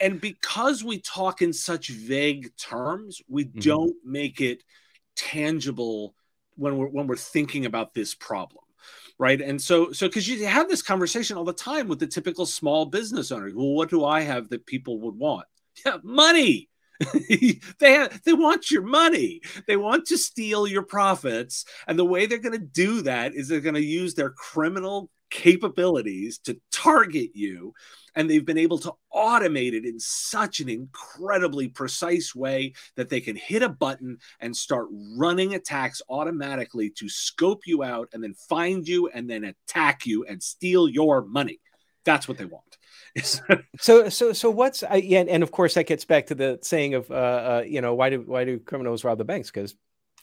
And 0.00 0.20
because 0.20 0.84
we 0.84 1.00
talk 1.00 1.42
in 1.42 1.52
such 1.52 1.88
vague 1.88 2.56
terms 2.56 3.20
we 3.28 3.44
mm-hmm. 3.44 3.58
don't 3.58 3.96
make 4.04 4.40
it 4.40 4.62
tangible 5.16 6.14
when 6.56 6.78
we're 6.78 6.88
when 6.88 7.06
we're 7.06 7.16
thinking 7.16 7.66
about 7.66 7.92
this 7.94 8.14
problem 8.14 8.64
right? 9.18 9.40
And 9.40 9.60
so 9.60 9.90
so 9.90 10.06
because 10.06 10.28
you 10.28 10.46
have 10.46 10.68
this 10.68 10.82
conversation 10.82 11.36
all 11.36 11.44
the 11.44 11.52
time 11.52 11.88
with 11.88 11.98
the 11.98 12.06
typical 12.06 12.46
small 12.46 12.86
business 12.86 13.32
owner. 13.32 13.50
Well 13.52 13.74
what 13.74 13.90
do 13.90 14.04
i 14.04 14.20
have 14.20 14.48
that 14.50 14.64
people 14.66 15.00
would 15.00 15.16
want? 15.16 15.46
Yeah 15.84 15.98
money. 16.02 16.68
They 17.78 17.92
have, 17.92 18.22
they 18.24 18.32
want 18.32 18.70
your 18.70 18.82
money. 18.82 19.40
They 19.66 19.76
want 19.76 20.06
to 20.06 20.18
steal 20.18 20.66
your 20.66 20.82
profits, 20.82 21.64
and 21.86 21.98
the 21.98 22.04
way 22.04 22.26
they're 22.26 22.38
going 22.38 22.58
to 22.58 22.66
do 22.86 23.02
that 23.02 23.34
is 23.34 23.46
they're 23.46 23.60
going 23.60 23.74
to 23.74 23.84
use 23.84 24.14
their 24.14 24.30
criminal 24.30 25.10
capabilities 25.30 26.38
to 26.38 26.58
target 26.72 27.30
you 27.34 27.74
and 28.14 28.28
they've 28.28 28.44
been 28.44 28.58
able 28.58 28.78
to 28.78 28.92
automate 29.14 29.72
it 29.72 29.84
in 29.84 29.98
such 30.00 30.60
an 30.60 30.68
incredibly 30.68 31.68
precise 31.68 32.34
way 32.34 32.72
that 32.96 33.08
they 33.08 33.20
can 33.20 33.36
hit 33.36 33.62
a 33.62 33.68
button 33.68 34.18
and 34.40 34.56
start 34.56 34.88
running 35.16 35.54
attacks 35.54 36.02
automatically 36.08 36.90
to 36.90 37.08
scope 37.08 37.62
you 37.66 37.84
out 37.84 38.08
and 38.12 38.22
then 38.22 38.34
find 38.34 38.88
you 38.88 39.08
and 39.08 39.30
then 39.30 39.44
attack 39.44 40.04
you 40.04 40.24
and 40.24 40.42
steal 40.42 40.88
your 40.88 41.24
money. 41.26 41.60
That's 42.04 42.26
what 42.26 42.38
they 42.38 42.44
want. 42.44 42.64
So 43.80 44.08
so 44.08 44.32
so 44.32 44.50
what's 44.50 44.82
I, 44.82 44.96
yeah, 44.96 45.24
and 45.28 45.42
of 45.42 45.50
course 45.50 45.74
that 45.74 45.86
gets 45.86 46.04
back 46.04 46.26
to 46.26 46.34
the 46.34 46.58
saying 46.62 46.94
of 46.94 47.10
uh, 47.10 47.14
uh 47.14 47.64
you 47.66 47.80
know 47.80 47.94
why 47.94 48.10
do 48.10 48.20
why 48.20 48.44
do 48.44 48.58
criminals 48.58 49.02
rob 49.02 49.18
the 49.18 49.24
banks? 49.24 49.50
Because 49.50 49.74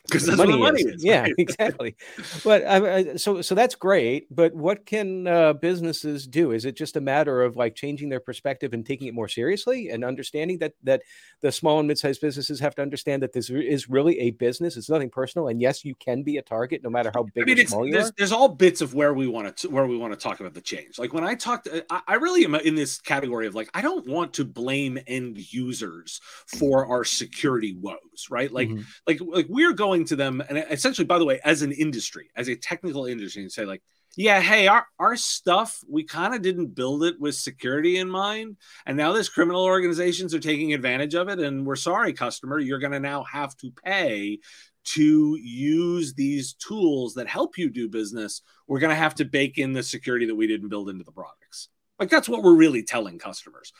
because 0.05 0.25
that's 0.25 0.37
money 0.37 0.51
where 0.57 0.71
the 0.71 0.79
money 0.79 0.81
is. 0.81 0.95
is 0.95 1.03
yeah, 1.03 1.27
exactly. 1.37 1.95
But 2.43 2.65
I, 2.65 3.15
so 3.15 3.41
so 3.41 3.55
that's 3.55 3.75
great. 3.75 4.33
But 4.33 4.53
what 4.53 4.85
can 4.85 5.27
uh, 5.27 5.53
businesses 5.53 6.27
do? 6.27 6.51
Is 6.51 6.65
it 6.65 6.75
just 6.75 6.95
a 6.95 7.01
matter 7.01 7.41
of 7.41 7.55
like 7.55 7.75
changing 7.75 8.09
their 8.09 8.19
perspective 8.19 8.73
and 8.73 8.85
taking 8.85 9.07
it 9.07 9.13
more 9.13 9.27
seriously 9.27 9.89
and 9.89 10.03
understanding 10.03 10.59
that 10.59 10.73
that 10.83 11.01
the 11.41 11.51
small 11.51 11.79
and 11.79 11.87
mid-sized 11.87 12.21
businesses 12.21 12.59
have 12.59 12.75
to 12.75 12.81
understand 12.81 13.23
that 13.23 13.33
this 13.33 13.49
is 13.49 13.89
really 13.89 14.19
a 14.19 14.31
business. 14.31 14.77
It's 14.77 14.89
nothing 14.89 15.09
personal, 15.09 15.47
and 15.47 15.61
yes, 15.61 15.85
you 15.85 15.95
can 15.95 16.23
be 16.23 16.37
a 16.37 16.41
target 16.41 16.81
no 16.83 16.89
matter 16.89 17.11
how 17.13 17.23
big 17.23 17.43
I 17.43 17.45
mean, 17.45 17.59
or 17.59 17.67
small 17.67 17.85
you 17.85 17.93
there's, 17.93 18.09
are. 18.09 18.13
There's 18.17 18.31
all 18.31 18.49
bits 18.49 18.81
of 18.81 18.93
where 18.93 19.13
we 19.13 19.27
want 19.27 19.57
to 19.57 19.69
where 19.69 19.87
we 19.87 19.97
want 19.97 20.13
to 20.13 20.19
talk 20.19 20.39
about 20.39 20.53
the 20.53 20.61
change. 20.61 20.99
Like 20.99 21.13
when 21.13 21.23
I 21.23 21.35
talked, 21.35 21.67
I, 21.89 22.01
I 22.07 22.15
really 22.15 22.45
am 22.45 22.55
in 22.55 22.75
this 22.75 22.99
category 22.99 23.47
of 23.47 23.55
like 23.55 23.69
I 23.73 23.81
don't 23.81 24.07
want 24.07 24.33
to 24.35 24.45
blame 24.45 24.99
end 25.07 25.53
users 25.53 26.21
for 26.47 26.85
our 26.85 27.03
security 27.03 27.75
woes, 27.79 28.27
right? 28.29 28.51
Like 28.51 28.69
mm-hmm. 28.69 28.81
like 29.07 29.19
like 29.21 29.47
we're 29.49 29.73
going 29.73 29.94
to 30.03 30.17
them 30.17 30.43
and 30.49 30.65
essentially, 30.69 31.05
by 31.05 31.17
the 31.17 31.25
way, 31.25 31.39
as 31.45 31.61
an 31.61 31.71
industry, 31.71 32.29
as 32.35 32.49
a 32.49 32.55
technical 32.55 33.05
industry, 33.05 33.41
and 33.41 33.51
say 33.51 33.65
like 33.65 33.81
yeah, 34.17 34.39
hey, 34.39 34.67
our, 34.67 34.87
our 34.97 35.17
stuff, 35.17 35.83
we 35.89 36.03
kind 36.03 36.33
of 36.33 36.41
didn't 36.41 36.67
build 36.67 37.03
it 37.03 37.19
with 37.19 37.35
security 37.35 37.97
in 37.97 38.09
mind. 38.09 38.55
And 38.85 38.95
now 38.95 39.11
these 39.11 39.27
criminal 39.27 39.63
organizations 39.63 40.33
are 40.33 40.39
taking 40.39 40.73
advantage 40.73 41.15
of 41.15 41.27
it. 41.27 41.39
And 41.39 41.65
we're 41.65 41.75
sorry, 41.75 42.13
customer, 42.13 42.59
you're 42.59 42.79
going 42.79 42.93
to 42.93 42.99
now 42.99 43.25
have 43.25 43.57
to 43.57 43.71
pay 43.71 44.39
to 44.85 45.37
use 45.41 46.13
these 46.13 46.53
tools 46.53 47.15
that 47.15 47.27
help 47.27 47.57
you 47.57 47.69
do 47.69 47.89
business. 47.89 48.41
We're 48.67 48.79
going 48.79 48.91
to 48.91 48.95
have 48.95 49.15
to 49.15 49.25
bake 49.25 49.57
in 49.57 49.73
the 49.73 49.83
security 49.83 50.25
that 50.27 50.35
we 50.35 50.47
didn't 50.47 50.69
build 50.69 50.89
into 50.89 51.03
the 51.03 51.11
products. 51.11 51.69
Like 51.99 52.09
that's 52.09 52.29
what 52.29 52.43
we're 52.43 52.55
really 52.55 52.83
telling 52.83 53.19
customers. 53.19 53.73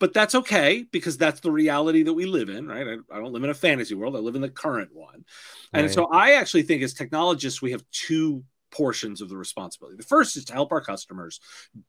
But 0.00 0.12
that's 0.14 0.34
okay 0.34 0.86
because 0.90 1.16
that's 1.16 1.40
the 1.40 1.52
reality 1.52 2.02
that 2.02 2.12
we 2.12 2.24
live 2.24 2.48
in, 2.48 2.66
right? 2.66 2.86
I, 2.86 3.14
I 3.14 3.20
don't 3.20 3.32
live 3.32 3.44
in 3.44 3.50
a 3.50 3.54
fantasy 3.54 3.94
world. 3.94 4.16
I 4.16 4.18
live 4.18 4.34
in 4.34 4.40
the 4.40 4.48
current 4.48 4.92
one. 4.92 5.24
And 5.72 5.86
right. 5.86 5.94
so 5.94 6.06
I 6.06 6.32
actually 6.32 6.62
think 6.62 6.82
as 6.82 6.94
technologists, 6.94 7.62
we 7.62 7.70
have 7.70 7.84
two 7.92 8.42
portions 8.70 9.20
of 9.20 9.28
the 9.28 9.36
responsibility. 9.36 9.96
The 9.96 10.02
first 10.02 10.36
is 10.36 10.44
to 10.46 10.52
help 10.52 10.72
our 10.72 10.80
customers 10.80 11.40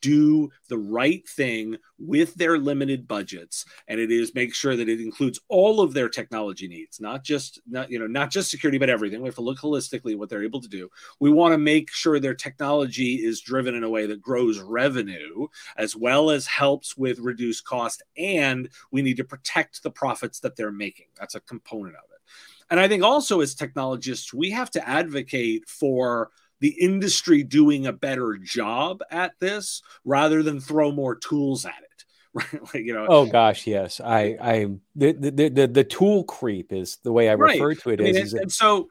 do 0.01 0.49
the 0.69 0.77
right 0.77 1.27
thing 1.27 1.77
with 1.97 2.35
their 2.35 2.57
limited 2.57 3.07
budgets, 3.07 3.65
and 3.87 3.99
it 3.99 4.11
is 4.11 4.33
make 4.35 4.53
sure 4.53 4.75
that 4.75 4.89
it 4.89 4.99
includes 4.99 5.39
all 5.47 5.81
of 5.81 5.93
their 5.93 6.09
technology 6.09 6.67
needs, 6.67 6.99
not 6.99 7.23
just 7.23 7.59
not 7.67 7.89
you 7.89 7.99
know 7.99 8.07
not 8.07 8.31
just 8.31 8.51
security, 8.51 8.77
but 8.77 8.89
everything. 8.89 9.21
We 9.21 9.27
have 9.27 9.35
to 9.35 9.41
look 9.41 9.59
holistically 9.59 10.13
at 10.13 10.19
what 10.19 10.29
they're 10.29 10.43
able 10.43 10.61
to 10.61 10.67
do. 10.67 10.89
We 11.19 11.29
want 11.29 11.53
to 11.53 11.57
make 11.57 11.91
sure 11.91 12.19
their 12.19 12.33
technology 12.33 13.15
is 13.15 13.41
driven 13.41 13.75
in 13.75 13.83
a 13.83 13.89
way 13.89 14.05
that 14.07 14.21
grows 14.21 14.59
revenue 14.59 15.47
as 15.77 15.95
well 15.95 16.29
as 16.29 16.47
helps 16.47 16.97
with 16.97 17.19
reduced 17.19 17.65
cost, 17.65 18.03
and 18.17 18.69
we 18.91 19.01
need 19.01 19.17
to 19.17 19.23
protect 19.23 19.83
the 19.83 19.91
profits 19.91 20.39
that 20.39 20.55
they're 20.55 20.71
making. 20.71 21.07
That's 21.17 21.35
a 21.35 21.41
component 21.41 21.95
of 21.95 22.03
it. 22.03 22.21
And 22.69 22.79
I 22.79 22.87
think 22.87 23.03
also 23.03 23.41
as 23.41 23.53
technologists, 23.53 24.33
we 24.33 24.51
have 24.51 24.71
to 24.71 24.87
advocate 24.87 25.67
for 25.67 26.29
the 26.61 26.69
industry 26.79 27.43
doing 27.43 27.85
a 27.85 27.93
better 27.93 28.37
job 28.37 29.01
at 29.11 29.33
this 29.39 29.81
rather 30.05 30.41
than 30.41 30.61
throw 30.61 30.91
more 30.91 31.15
tools 31.15 31.65
at 31.65 31.73
it 31.83 32.05
right? 32.33 32.73
Like 32.73 32.85
you 32.85 32.93
know 32.93 33.05
oh 33.09 33.25
gosh 33.25 33.67
yes. 33.67 33.99
I 33.99 34.37
i 34.41 34.67
the 34.95 35.11
the 35.11 35.49
the, 35.49 35.67
the 35.67 35.83
tool 35.83 36.23
creep 36.23 36.71
is 36.71 36.97
the 37.03 37.11
way 37.11 37.29
i 37.29 37.33
right. 37.33 37.59
refer 37.59 37.75
to 37.75 37.89
it 37.89 37.99
I 37.99 38.03
mean, 38.03 38.15
is, 38.15 38.33
and, 38.33 38.43
and 38.43 38.51
so 38.51 38.87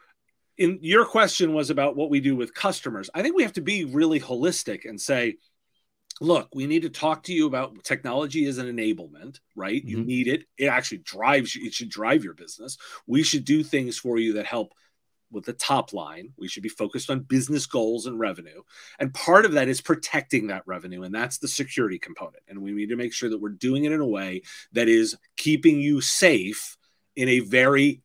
in 0.60 0.78
your 0.82 1.06
question 1.06 1.54
was 1.54 1.70
about 1.70 1.96
what 1.96 2.10
we 2.10 2.20
do 2.20 2.36
with 2.36 2.52
customers. 2.52 3.08
I 3.14 3.22
think 3.22 3.34
we 3.34 3.44
have 3.44 3.54
to 3.54 3.62
be 3.62 3.86
really 3.86 4.20
holistic 4.20 4.86
and 4.86 5.00
say 5.00 5.36
look 6.20 6.54
we 6.54 6.66
need 6.66 6.82
to 6.82 6.90
talk 6.90 7.22
to 7.22 7.32
you 7.32 7.46
about 7.46 7.82
technology 7.82 8.44
as 8.44 8.58
an 8.58 8.66
enablement 8.66 9.40
right? 9.56 9.80
Mm-hmm. 9.80 9.88
you 9.88 10.04
need 10.04 10.28
it. 10.28 10.42
It 10.58 10.66
actually 10.66 10.98
drives 10.98 11.54
you, 11.54 11.66
it 11.66 11.72
should 11.72 11.88
drive 11.88 12.22
your 12.24 12.34
business. 12.34 12.76
We 13.06 13.22
should 13.22 13.46
do 13.46 13.62
things 13.62 13.98
for 13.98 14.18
you 14.18 14.34
that 14.34 14.44
help 14.44 14.74
with 15.30 15.44
the 15.44 15.52
top 15.52 15.92
line. 15.92 16.32
We 16.36 16.48
should 16.48 16.62
be 16.62 16.68
focused 16.68 17.10
on 17.10 17.20
business 17.20 17.66
goals 17.66 18.06
and 18.06 18.18
revenue. 18.18 18.62
And 18.98 19.14
part 19.14 19.44
of 19.44 19.52
that 19.52 19.68
is 19.68 19.80
protecting 19.80 20.48
that 20.48 20.66
revenue. 20.66 21.02
And 21.02 21.14
that's 21.14 21.38
the 21.38 21.48
security 21.48 21.98
component. 21.98 22.42
And 22.48 22.62
we 22.62 22.72
need 22.72 22.88
to 22.88 22.96
make 22.96 23.12
sure 23.12 23.30
that 23.30 23.40
we're 23.40 23.50
doing 23.50 23.84
it 23.84 23.92
in 23.92 24.00
a 24.00 24.06
way 24.06 24.42
that 24.72 24.88
is 24.88 25.16
keeping 25.36 25.80
you 25.80 26.00
safe 26.00 26.76
in 27.16 27.28
a 27.28 27.40
very 27.40 28.02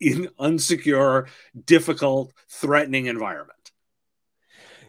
in 0.00 0.28
unsecure, 0.40 1.28
difficult, 1.64 2.32
threatening 2.48 3.06
environment. 3.06 3.58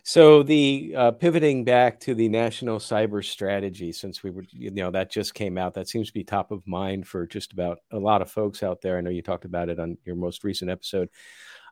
So 0.06 0.44
the 0.44 0.94
uh, 0.98 1.12
pivoting 1.12 1.64
back 1.64 2.02
to 2.02 2.14
the 2.14 2.28
national 2.28 2.80
cyber 2.80 3.24
strategy, 3.24 3.94
since 3.94 4.22
we 4.22 4.32
were, 4.32 4.44
you 4.52 4.70
know, 4.70 4.92
that 4.92 5.10
just 5.10 5.34
came 5.34 5.58
out, 5.58 5.76
that 5.76 5.88
seems 5.88 6.08
to 6.08 6.14
be 6.14 6.26
top 6.26 6.52
of 6.52 6.68
mind 6.68 7.08
for 7.08 7.26
just 7.26 7.54
about 7.54 7.78
a 7.90 8.00
lot 8.00 8.22
of 8.22 8.30
folks 8.30 8.64
out 8.64 8.82
there. 8.82 8.98
I 8.98 9.02
know 9.02 9.10
you 9.10 9.22
talked 9.22 9.46
about 9.46 9.70
it 9.70 9.80
on 9.80 9.98
your 10.04 10.18
most 10.18 10.44
recent 10.44 10.70
episode. 10.70 11.08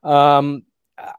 Um, 0.03 0.63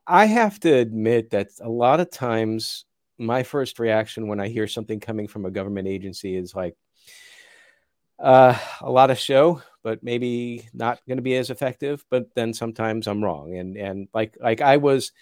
I 0.06 0.26
have 0.26 0.60
to 0.60 0.72
admit 0.72 1.30
that 1.30 1.48
a 1.60 1.68
lot 1.68 2.00
of 2.00 2.10
times 2.10 2.84
my 3.18 3.42
first 3.42 3.78
reaction 3.78 4.28
when 4.28 4.40
I 4.40 4.48
hear 4.48 4.66
something 4.66 5.00
coming 5.00 5.28
from 5.28 5.44
a 5.44 5.50
government 5.50 5.88
agency 5.88 6.36
is 6.36 6.54
like 6.54 6.76
uh, 8.18 8.56
a 8.80 8.90
lot 8.90 9.10
of 9.10 9.18
show, 9.18 9.62
but 9.82 10.02
maybe 10.02 10.68
not 10.72 11.00
going 11.06 11.18
to 11.18 11.22
be 11.22 11.36
as 11.36 11.50
effective. 11.50 12.04
But 12.10 12.34
then 12.34 12.54
sometimes 12.54 13.06
I'm 13.06 13.22
wrong, 13.22 13.56
and 13.56 13.76
and 13.76 14.08
like 14.12 14.36
like 14.40 14.60
I 14.60 14.76
was. 14.78 15.12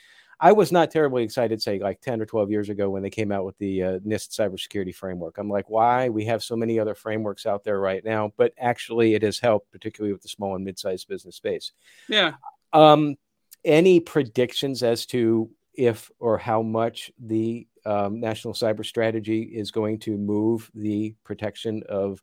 I 0.43 0.53
was 0.53 0.73
not 0.73 0.91
terribly 0.91 1.23
excited, 1.23 1.61
say 1.61 1.79
like 1.81 2.01
10 2.01 2.23
or 2.23 2.25
12 2.25 2.51
years 2.51 2.71
ago 2.71 2.89
when 2.89 3.03
they 3.03 3.11
came 3.11 3.31
out 3.31 3.45
with 3.45 3.59
the 3.59 3.83
uh, 3.83 3.99
NIST 3.99 4.31
cybersecurity 4.31 4.95
framework. 4.95 5.37
I'm 5.37 5.51
like, 5.51 5.69
why? 5.69 6.09
We 6.09 6.25
have 6.25 6.43
so 6.43 6.57
many 6.57 6.81
other 6.81 6.95
frameworks 6.95 7.45
out 7.45 7.63
there 7.63 7.79
right 7.79 8.03
now, 8.03 8.33
but 8.39 8.55
actually 8.59 9.13
it 9.13 9.21
has 9.21 9.39
helped, 9.39 9.71
particularly 9.71 10.15
with 10.15 10.23
the 10.23 10.31
small 10.31 10.57
and 10.57 10.65
mid-sized 10.65 11.07
business 11.09 11.37
space. 11.37 11.73
Yeah. 12.09 12.37
Um, 12.73 13.17
any 13.65 14.01
predictions 14.01 14.83
as 14.83 15.07
to 15.07 15.51
if 15.75 16.11
or 16.19 16.39
how 16.39 16.63
much 16.63 17.11
the 17.19 17.67
um, 17.87 18.21
national 18.21 18.55
cyber 18.55 18.85
strategy 18.85 19.43
is 19.43 19.71
going 19.71 19.99
to 20.01 20.17
move 20.17 20.71
the 20.75 21.15
protection 21.25 21.83
of 21.89 22.23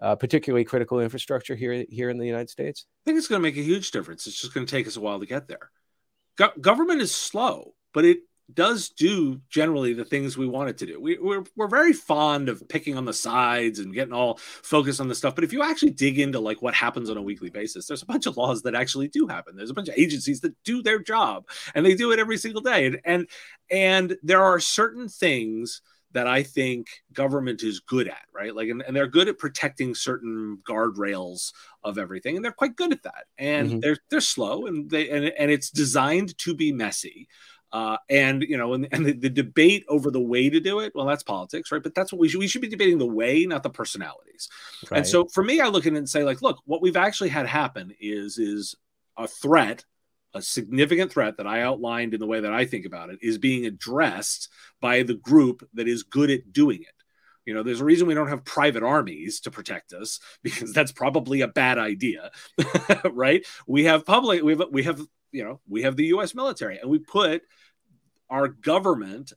uh, 0.00 0.16
particularly 0.16 0.64
critical 0.64 1.00
infrastructure 1.00 1.54
here 1.54 1.84
here 1.88 2.10
in 2.10 2.18
the 2.18 2.26
United 2.26 2.50
States? 2.50 2.86
I 3.04 3.10
think 3.10 3.18
it's 3.18 3.28
going 3.28 3.40
to 3.40 3.42
make 3.42 3.56
a 3.56 3.62
huge 3.62 3.90
difference. 3.90 4.26
It's 4.26 4.40
just 4.40 4.54
going 4.54 4.66
to 4.66 4.70
take 4.70 4.86
us 4.86 4.96
a 4.96 5.00
while 5.00 5.20
to 5.20 5.26
get 5.26 5.48
there. 5.48 5.70
Go- 6.36 6.52
government 6.60 7.00
is 7.00 7.14
slow, 7.14 7.74
but 7.92 8.04
it 8.04 8.18
does 8.52 8.90
do 8.90 9.40
generally 9.48 9.94
the 9.94 10.04
things 10.04 10.36
we 10.36 10.46
want 10.46 10.68
it 10.68 10.78
to 10.78 10.86
do. 10.86 11.00
We, 11.00 11.18
we're, 11.18 11.44
we're 11.56 11.68
very 11.68 11.92
fond 11.92 12.48
of 12.48 12.68
picking 12.68 12.96
on 12.96 13.04
the 13.04 13.12
sides 13.12 13.78
and 13.78 13.94
getting 13.94 14.12
all 14.12 14.36
focused 14.36 15.00
on 15.00 15.08
the 15.08 15.14
stuff. 15.14 15.34
But 15.34 15.44
if 15.44 15.52
you 15.52 15.62
actually 15.62 15.92
dig 15.92 16.18
into 16.18 16.38
like 16.38 16.60
what 16.60 16.74
happens 16.74 17.08
on 17.08 17.16
a 17.16 17.22
weekly 17.22 17.50
basis, 17.50 17.86
there's 17.86 18.02
a 18.02 18.06
bunch 18.06 18.26
of 18.26 18.36
laws 18.36 18.62
that 18.62 18.74
actually 18.74 19.08
do 19.08 19.26
happen. 19.26 19.56
There's 19.56 19.70
a 19.70 19.74
bunch 19.74 19.88
of 19.88 19.96
agencies 19.96 20.40
that 20.40 20.54
do 20.64 20.82
their 20.82 20.98
job 20.98 21.48
and 21.74 21.86
they 21.86 21.94
do 21.94 22.12
it 22.12 22.18
every 22.18 22.36
single 22.36 22.62
day. 22.62 22.86
And 22.86 23.00
and, 23.04 23.28
and 23.70 24.16
there 24.22 24.42
are 24.42 24.60
certain 24.60 25.08
things 25.08 25.82
that 26.12 26.26
I 26.26 26.42
think 26.42 26.88
government 27.12 27.62
is 27.62 27.80
good 27.80 28.08
at, 28.08 28.22
right? 28.34 28.54
Like, 28.54 28.68
and, 28.68 28.82
and, 28.82 28.94
they're 28.94 29.06
good 29.06 29.28
at 29.28 29.38
protecting 29.38 29.94
certain 29.94 30.58
guardrails 30.68 31.52
of 31.82 31.96
everything, 31.98 32.36
and 32.36 32.44
they're 32.44 32.52
quite 32.52 32.76
good 32.76 32.92
at 32.92 33.02
that. 33.04 33.24
And 33.38 33.68
mm-hmm. 33.68 33.80
they're 33.80 33.96
they're 34.10 34.20
slow, 34.20 34.66
and 34.66 34.90
they 34.90 35.08
and, 35.08 35.24
and 35.24 35.50
it's 35.50 35.70
designed 35.70 36.36
to 36.38 36.54
be 36.54 36.72
messy. 36.72 37.28
Uh, 37.72 37.96
and 38.10 38.42
you 38.42 38.58
know, 38.58 38.74
and, 38.74 38.86
and 38.92 39.06
the, 39.06 39.12
the, 39.12 39.30
debate 39.30 39.82
over 39.88 40.10
the 40.10 40.20
way 40.20 40.50
to 40.50 40.60
do 40.60 40.80
it, 40.80 40.92
well, 40.94 41.06
that's 41.06 41.22
politics, 41.22 41.72
right? 41.72 41.82
But 41.82 41.94
that's 41.94 42.12
what 42.12 42.20
we 42.20 42.28
should 42.28 42.38
we 42.38 42.46
should 42.46 42.60
be 42.60 42.68
debating 42.68 42.98
the 42.98 43.06
way, 43.06 43.46
not 43.46 43.62
the 43.62 43.70
personalities. 43.70 44.50
Right. 44.90 44.98
And 44.98 45.06
so 45.06 45.26
for 45.26 45.42
me, 45.42 45.60
I 45.60 45.68
look 45.68 45.86
at 45.86 45.94
it 45.94 45.96
and 45.96 46.08
say, 46.08 46.22
like, 46.22 46.42
look, 46.42 46.60
what 46.66 46.82
we've 46.82 46.98
actually 46.98 47.30
had 47.30 47.46
happen 47.46 47.94
is 47.98 48.36
is 48.36 48.74
a 49.16 49.26
threat, 49.26 49.86
a 50.34 50.42
significant 50.42 51.12
threat 51.12 51.38
that 51.38 51.46
I 51.46 51.62
outlined 51.62 52.12
in 52.12 52.20
the 52.20 52.26
way 52.26 52.40
that 52.40 52.52
I 52.52 52.66
think 52.66 52.84
about 52.84 53.08
it, 53.08 53.20
is 53.22 53.38
being 53.38 53.64
addressed 53.64 54.50
by 54.82 55.02
the 55.02 55.14
group 55.14 55.66
that 55.72 55.88
is 55.88 56.02
good 56.02 56.30
at 56.30 56.52
doing 56.52 56.82
it. 56.82 57.02
You 57.46 57.54
know, 57.54 57.62
there's 57.62 57.80
a 57.80 57.84
reason 57.84 58.06
we 58.06 58.14
don't 58.14 58.28
have 58.28 58.44
private 58.44 58.82
armies 58.82 59.40
to 59.40 59.50
protect 59.50 59.92
us 59.92 60.20
because 60.42 60.72
that's 60.72 60.92
probably 60.92 61.40
a 61.40 61.48
bad 61.48 61.78
idea, 61.78 62.30
right? 63.12 63.44
We 63.66 63.84
have 63.84 64.06
public, 64.06 64.42
we 64.42 64.56
have, 64.56 64.68
we 64.70 64.82
have, 64.84 65.00
you 65.32 65.44
know, 65.44 65.60
we 65.68 65.82
have 65.82 65.96
the 65.96 66.06
U.S. 66.06 66.34
military, 66.34 66.78
and 66.78 66.90
we 66.90 66.98
put 66.98 67.42
our 68.30 68.48
government 68.48 69.32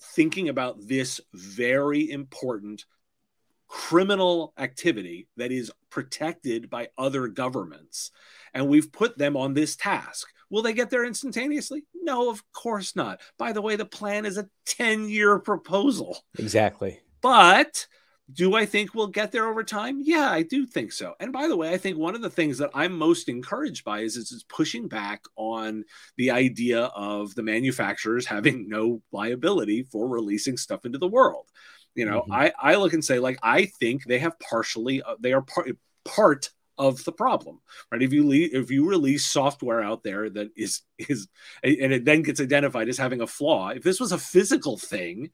thinking 0.00 0.48
about 0.48 0.76
this 0.86 1.20
very 1.32 2.10
important 2.10 2.84
criminal 3.68 4.52
activity 4.58 5.28
that 5.36 5.50
is 5.50 5.72
protected 5.90 6.70
by 6.70 6.88
other 6.96 7.28
governments. 7.28 8.10
And 8.54 8.68
we've 8.68 8.92
put 8.92 9.18
them 9.18 9.36
on 9.36 9.54
this 9.54 9.76
task. 9.76 10.28
Will 10.50 10.62
they 10.62 10.72
get 10.72 10.90
there 10.90 11.04
instantaneously? 11.04 11.84
No, 11.94 12.30
of 12.30 12.42
course 12.52 12.94
not. 12.94 13.20
By 13.38 13.52
the 13.52 13.62
way, 13.62 13.76
the 13.76 13.84
plan 13.84 14.24
is 14.24 14.38
a 14.38 14.48
10 14.66 15.08
year 15.08 15.38
proposal. 15.38 16.18
Exactly. 16.38 17.00
But 17.20 17.86
do 18.32 18.54
I 18.54 18.66
think 18.66 18.94
we'll 18.94 19.06
get 19.06 19.30
there 19.30 19.48
over 19.48 19.62
time? 19.62 20.00
Yeah, 20.02 20.28
I 20.30 20.42
do 20.42 20.66
think 20.66 20.92
so. 20.92 21.14
And 21.20 21.32
by 21.32 21.46
the 21.46 21.56
way, 21.56 21.72
I 21.72 21.78
think 21.78 21.96
one 21.96 22.16
of 22.16 22.22
the 22.22 22.30
things 22.30 22.58
that 22.58 22.70
I'm 22.74 22.98
most 22.98 23.28
encouraged 23.28 23.84
by 23.84 24.00
is 24.00 24.16
it's 24.16 24.42
pushing 24.48 24.88
back 24.88 25.22
on 25.36 25.84
the 26.16 26.32
idea 26.32 26.84
of 26.86 27.34
the 27.34 27.44
manufacturers 27.44 28.26
having 28.26 28.68
no 28.68 29.00
liability 29.12 29.84
for 29.84 30.08
releasing 30.08 30.56
stuff 30.56 30.84
into 30.84 30.98
the 30.98 31.06
world. 31.06 31.46
You 31.94 32.06
know, 32.06 32.22
mm-hmm. 32.22 32.32
I, 32.32 32.52
I 32.60 32.74
look 32.76 32.92
and 32.92 33.04
say, 33.04 33.18
like, 33.18 33.38
I 33.42 33.66
think 33.66 34.04
they 34.04 34.18
have 34.18 34.38
partially, 34.40 35.02
uh, 35.02 35.14
they 35.20 35.32
are 35.32 35.42
part, 35.42 35.70
part 36.04 36.50
of 36.78 37.02
the 37.04 37.12
problem, 37.12 37.60
right? 37.90 38.02
If 38.02 38.12
you 38.12 38.28
le- 38.28 38.60
if 38.60 38.70
you 38.70 38.88
release 38.88 39.26
software 39.26 39.82
out 39.82 40.02
there 40.02 40.28
that 40.28 40.50
is 40.56 40.82
is 40.98 41.28
and 41.62 41.92
it 41.92 42.04
then 42.04 42.22
gets 42.22 42.40
identified 42.40 42.88
as 42.88 42.98
having 42.98 43.22
a 43.22 43.26
flaw, 43.26 43.70
if 43.70 43.82
this 43.82 43.98
was 43.98 44.12
a 44.12 44.18
physical 44.18 44.76
thing, 44.76 45.30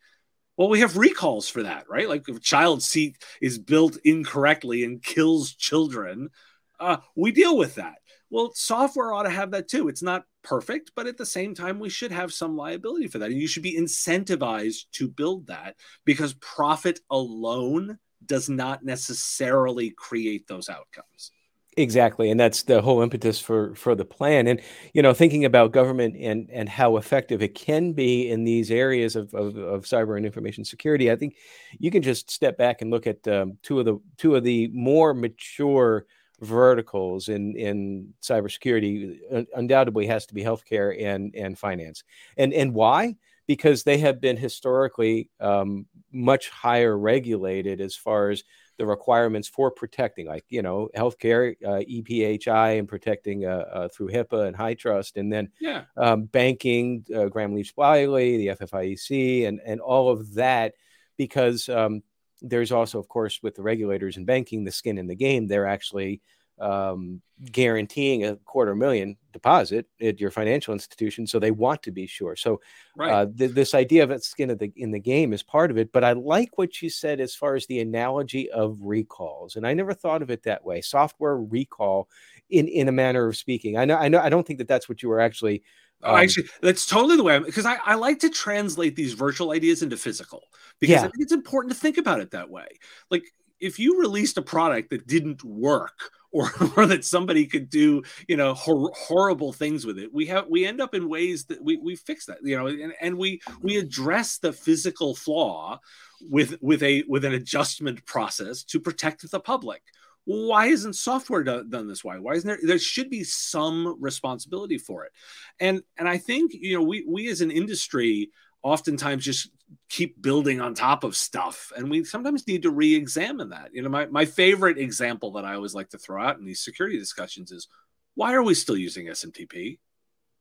well, 0.56 0.68
we 0.68 0.80
have 0.80 0.97
recalls 0.97 1.49
for 1.49 1.62
that, 1.62 1.88
right? 1.88 2.09
Like 2.09 2.28
if 2.28 2.37
a 2.37 2.40
child 2.40 2.82
seat 2.82 3.23
is 3.40 3.59
built 3.59 3.97
incorrectly 4.04 4.85
and 4.85 5.02
kills 5.02 5.54
children, 5.54 6.30
uh, 6.78 6.99
we 7.16 7.32
deal 7.32 7.56
with 7.56 7.76
that. 7.76 7.97
Well, 8.30 8.52
software 8.54 9.12
ought 9.12 9.25
to 9.25 9.30
have 9.30 9.50
that 9.52 9.68
too. 9.68 9.88
It's 9.88 10.02
not 10.02 10.25
perfect, 10.42 10.92
but 10.97 11.06
at 11.06 11.18
the 11.18 11.26
same 11.26 11.54
time, 11.54 11.78
we 11.78 11.90
should 11.90 12.12
have 12.12 12.32
some 12.32 12.56
liability 12.56 13.09
for 13.09 13.18
that. 13.18 13.30
And 13.30 13.40
you 13.40 13.47
should 13.47 13.62
be 13.62 13.78
incentivized 13.78 14.90
to 14.92 15.09
build 15.09 15.47
that 15.49 15.76
because 16.04 16.32
profit 16.35 17.00
alone 17.11 17.99
does 18.25 18.49
not 18.49 18.85
necessarily 18.85 19.90
create 19.90 20.47
those 20.47 20.68
outcomes 20.68 21.32
exactly 21.76 22.31
and 22.31 22.38
that's 22.38 22.64
the 22.64 22.83
whole 22.83 23.00
impetus 23.00 23.41
for 23.41 23.75
for 23.75 23.95
the 23.95 24.05
plan 24.05 24.47
and 24.47 24.61
you 24.93 25.00
know 25.00 25.14
thinking 25.14 25.45
about 25.45 25.73
government 25.73 26.14
and 26.19 26.50
and 26.50 26.69
how 26.69 26.99
effective 26.99 27.41
it 27.41 27.55
can 27.55 27.93
be 27.93 28.29
in 28.29 28.45
these 28.45 28.71
areas 28.71 29.17
of 29.17 29.33
of, 29.33 29.57
of 29.57 29.85
cyber 29.85 30.17
and 30.17 30.26
information 30.26 30.64
security 30.64 31.11
i 31.11 31.17
think 31.17 31.37
you 31.79 31.91
can 31.91 32.02
just 32.02 32.31
step 32.31 32.59
back 32.59 32.83
and 32.83 32.91
look 32.91 33.07
at 33.07 33.26
um, 33.26 33.57
two 33.62 33.79
of 33.79 33.87
the 33.87 33.99
two 34.19 34.37
of 34.37 34.45
the 34.45 34.69
more 34.75 35.14
mature 35.14 36.05
verticals 36.43 37.29
in 37.29 37.57
in 37.57 38.12
cybersecurity 38.21 39.47
undoubtedly 39.55 40.07
has 40.07 40.26
to 40.26 40.35
be 40.35 40.43
healthcare 40.43 41.00
and 41.02 41.35
and 41.35 41.59
finance. 41.59 42.02
And 42.37 42.52
and 42.52 42.75
why 42.75 43.17
because 43.52 43.82
they 43.82 43.99
have 43.99 44.18
been 44.18 44.38
historically 44.38 45.28
um, 45.38 45.85
much 46.11 46.49
higher 46.49 46.97
regulated 46.97 47.82
as 47.82 47.94
far 47.94 48.30
as 48.30 48.44
the 48.78 48.87
requirements 48.87 49.47
for 49.47 49.71
protecting, 49.71 50.26
like 50.26 50.47
you 50.49 50.62
know, 50.62 50.88
healthcare, 50.97 51.54
uh, 51.62 51.85
EPHI, 51.87 52.78
and 52.78 52.88
protecting 52.88 53.44
uh, 53.44 53.66
uh, 53.71 53.88
through 53.88 54.09
HIPAA 54.09 54.47
and 54.47 54.56
HITRUST, 54.56 55.18
and 55.18 55.30
then 55.30 55.50
yeah. 55.61 55.82
um, 55.99 56.25
banking, 56.25 57.04
uh, 57.14 57.26
Gramm 57.26 57.52
Leach 57.54 57.76
Bliley, 57.76 58.38
the 58.38 58.64
FFIEC, 58.64 59.47
and 59.47 59.61
and 59.66 59.82
all 59.82 60.09
of 60.09 60.32
that, 60.32 60.73
because 61.18 61.68
um, 61.68 62.02
there's 62.40 62.73
also, 62.73 62.99
of 62.99 63.06
course, 63.06 63.42
with 63.42 63.54
the 63.54 63.62
regulators 63.62 64.16
in 64.16 64.25
banking, 64.25 64.64
the 64.64 64.73
skin 64.73 64.97
in 64.97 65.09
the 65.09 65.14
game. 65.14 65.47
They're 65.47 65.66
actually 65.66 66.23
um, 66.62 67.21
guaranteeing 67.50 68.25
a 68.25 68.37
quarter 68.37 68.75
million 68.76 69.16
deposit 69.33 69.87
at 70.00 70.21
your 70.21 70.31
financial 70.31 70.73
institution, 70.73 71.26
so 71.26 71.38
they 71.38 71.50
want 71.50 71.83
to 71.83 71.90
be 71.90 72.07
sure. 72.07 72.37
So, 72.37 72.61
right. 72.97 73.11
uh, 73.11 73.26
th- 73.37 73.50
this 73.50 73.75
idea 73.75 74.04
of 74.04 74.23
skin 74.23 74.50
of 74.50 74.59
the 74.59 74.73
in 74.76 74.92
the 74.92 75.00
game 75.00 75.33
is 75.33 75.42
part 75.42 75.71
of 75.73 75.76
it. 75.76 75.92
But 75.92 76.04
I 76.04 76.12
like 76.12 76.57
what 76.57 76.81
you 76.81 76.88
said 76.88 77.21
as 77.21 77.35
far 77.35 77.57
as 77.57 77.66
the 77.66 77.81
analogy 77.81 78.49
of 78.50 78.78
recalls, 78.81 79.57
and 79.57 79.66
I 79.66 79.75
never 79.75 79.92
thought 79.92 80.23
of 80.23 80.31
it 80.31 80.45
that 80.45 80.64
way. 80.64 80.81
Software 80.81 81.37
recall, 81.37 82.09
in 82.49 82.69
in 82.69 82.88
a 82.88 82.92
manner 82.92 83.26
of 83.26 83.37
speaking. 83.37 83.76
I 83.76 83.85
know, 83.85 83.97
I 83.97 84.09
know, 84.09 84.21
I 84.21 84.28
don't 84.28 84.47
think 84.47 84.61
that 84.61 84.69
that's 84.69 84.88
what 84.88 85.02
you 85.02 85.09
were 85.09 85.21
actually. 85.21 85.62
Um, 86.04 86.14
oh, 86.14 86.19
actually, 86.19 86.49
that's 86.62 86.87
totally 86.87 87.16
the 87.16 87.23
way 87.25 87.35
I'm 87.35 87.45
because 87.45 87.66
I, 87.66 87.76
I 87.85 87.95
like 87.95 88.21
to 88.21 88.31
translate 88.31 88.95
these 88.95 89.14
virtual 89.14 89.50
ideas 89.50 89.83
into 89.83 89.97
physical 89.97 90.45
because 90.78 90.95
yeah. 90.95 91.00
I 91.00 91.02
think 91.02 91.19
it's 91.19 91.33
important 91.33 91.75
to 91.75 91.78
think 91.78 91.99
about 91.99 92.21
it 92.21 92.31
that 92.33 92.50
way. 92.50 92.66
Like 93.11 93.25
if 93.61 93.78
you 93.78 94.00
released 94.00 94.37
a 94.37 94.42
product 94.42 94.90
that 94.90 95.07
didn't 95.07 95.42
work 95.45 96.11
or, 96.33 96.51
or 96.77 96.87
that 96.87 97.05
somebody 97.05 97.47
could 97.47 97.71
do 97.71 98.03
you 98.27 98.37
know 98.37 98.55
hor- 98.55 98.93
horrible 98.95 99.53
things 99.53 99.87
with 99.87 99.99
it. 99.99 100.12
We 100.12 100.27
have 100.27 100.47
we 100.49 100.67
end 100.67 100.81
up 100.81 100.95
in 100.95 101.09
ways 101.09 101.45
that 101.47 101.62
we, 101.62 101.77
we 101.77 101.97
fix 101.97 102.27
that 102.27 102.39
you 102.43 102.57
know 102.57 102.67
and, 102.67 102.95
and 103.01 103.17
we 103.17 103.41
we 103.61 103.77
address 103.77 104.39
the 104.39 104.53
physical 104.53 105.15
flaw 105.15 105.79
with 106.21 106.57
with 106.61 106.83
a 106.83 107.05
with 107.09 107.25
an 107.25 107.35
adjustment 107.35 108.05
process 108.07 108.65
to 108.65 108.81
protect 108.81 109.31
the 109.31 109.41
public. 109.41 109.83
Why 110.25 110.67
isn't 110.67 110.93
software 110.93 111.43
done, 111.43 111.69
done 111.69 111.89
this 111.89 112.05
way? 112.05 112.19
Why 112.21 112.35
isn't 112.35 112.47
there 112.47 112.59
there 112.62 112.79
should 112.79 113.11
be 113.11 113.25
some 113.25 113.97
responsibility 114.01 114.79
for 114.79 115.05
it? 115.05 115.12
And 115.61 115.83
and 115.99 116.09
i 116.09 116.19
think 116.19 116.53
you 116.55 116.77
know 116.77 116.83
we 116.83 117.05
we 117.09 117.29
as 117.29 117.41
an 117.41 117.51
industry 117.51 118.31
oftentimes 118.62 119.25
just 119.25 119.51
keep 119.88 120.21
building 120.21 120.61
on 120.61 120.75
top 120.75 121.05
of 121.05 121.17
stuff. 121.17 121.73
And 121.76 121.91
we 121.91 122.05
sometimes 122.05 122.47
need 122.47 122.62
to 122.62 122.71
re-examine 122.71 123.50
that. 123.50 123.71
You 123.73 123.83
know 123.83 123.88
my, 123.88 124.07
my 124.07 124.25
favorite 124.25 124.79
example 124.79 125.33
that 125.33 125.45
i 125.45 125.55
always 125.55 125.75
like 125.75 125.91
to 125.91 125.99
throw 125.99 126.23
out 126.23 126.38
in 126.38 126.45
these 126.45 126.61
security 126.61 126.99
discussions 126.99 127.52
is 127.52 127.69
why 128.14 128.33
are 128.35 128.43
we 128.43 128.55
still 128.55 128.76
using 128.76 129.07
smtp 129.07 129.79